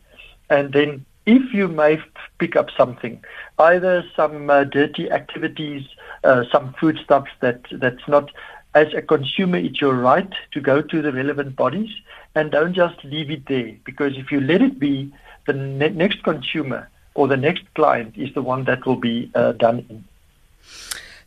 And 0.50 0.74
then 0.74 1.06
if 1.26 1.54
you 1.54 1.68
may 1.68 2.00
pick 2.38 2.56
up 2.56 2.70
something, 2.78 3.24
either 3.58 4.04
some 4.16 4.50
uh, 4.50 4.64
dirty 4.64 5.12
activities, 5.12 5.84
uh, 6.24 6.44
some 6.52 6.74
foodstuffs 6.80 7.32
that 7.42 7.62
that's 7.72 8.08
not, 8.08 8.32
as 8.76 8.94
a 8.94 9.02
consumer, 9.02 9.58
it's 9.58 9.80
your 9.80 9.96
right 9.96 10.32
to 10.52 10.60
go 10.60 10.82
to 10.82 11.02
the 11.02 11.12
relevant 11.12 11.56
bodies 11.56 11.90
and 12.36 12.52
don't 12.52 12.74
just 12.74 13.02
leave 13.06 13.32
it 13.32 13.48
there 13.48 13.74
because 13.86 14.18
if 14.18 14.32
you 14.32 14.42
let 14.42 14.62
it 14.62 14.78
be, 14.78 15.12
the 15.48 15.54
ne- 15.54 15.90
next 15.90 16.24
consumer 16.24 16.90
or 17.14 17.28
the 17.28 17.38
next 17.38 17.64
client 17.74 18.14
is 18.18 18.34
the 18.34 18.42
one 18.42 18.66
that 18.66 18.86
will 18.86 18.98
be 18.98 19.32
uh, 19.34 19.54
done 19.54 19.86
in. 19.90 20.04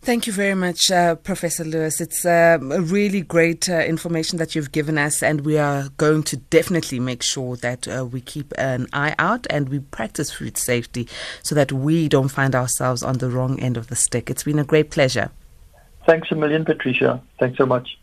Thank 0.00 0.26
you 0.26 0.32
very 0.32 0.54
much, 0.54 0.90
uh, 0.90 1.16
Professor 1.16 1.64
Lues. 1.64 2.00
It's 2.00 2.24
uh, 2.24 2.58
a 2.60 2.80
really 2.80 3.20
great 3.20 3.68
uh, 3.68 3.80
information 3.80 4.38
that 4.38 4.54
you've 4.54 4.70
given 4.70 4.96
us, 4.96 5.22
and 5.22 5.40
we 5.40 5.58
are 5.58 5.88
going 5.96 6.22
to 6.24 6.36
definitely 6.36 7.00
make 7.00 7.22
sure 7.22 7.56
that 7.56 7.88
uh, 7.88 8.06
we 8.06 8.20
keep 8.20 8.52
an 8.56 8.86
eye 8.92 9.14
out 9.18 9.46
and 9.50 9.68
we 9.68 9.80
practice 9.80 10.30
food 10.30 10.56
safety 10.56 11.08
so 11.42 11.54
that 11.54 11.72
we 11.72 12.08
don't 12.08 12.28
find 12.28 12.54
ourselves 12.54 13.02
on 13.02 13.18
the 13.18 13.28
wrong 13.28 13.58
end 13.58 13.76
of 13.76 13.88
the 13.88 13.96
stick. 13.96 14.30
It's 14.30 14.44
been 14.44 14.58
a 14.58 14.64
great 14.64 14.90
pleasure. 14.90 15.30
Thanks 16.08 16.32
a 16.32 16.34
million, 16.34 16.64
Patricia. 16.64 17.22
Thanks 17.38 17.58
so 17.58 17.66
much. 17.66 17.98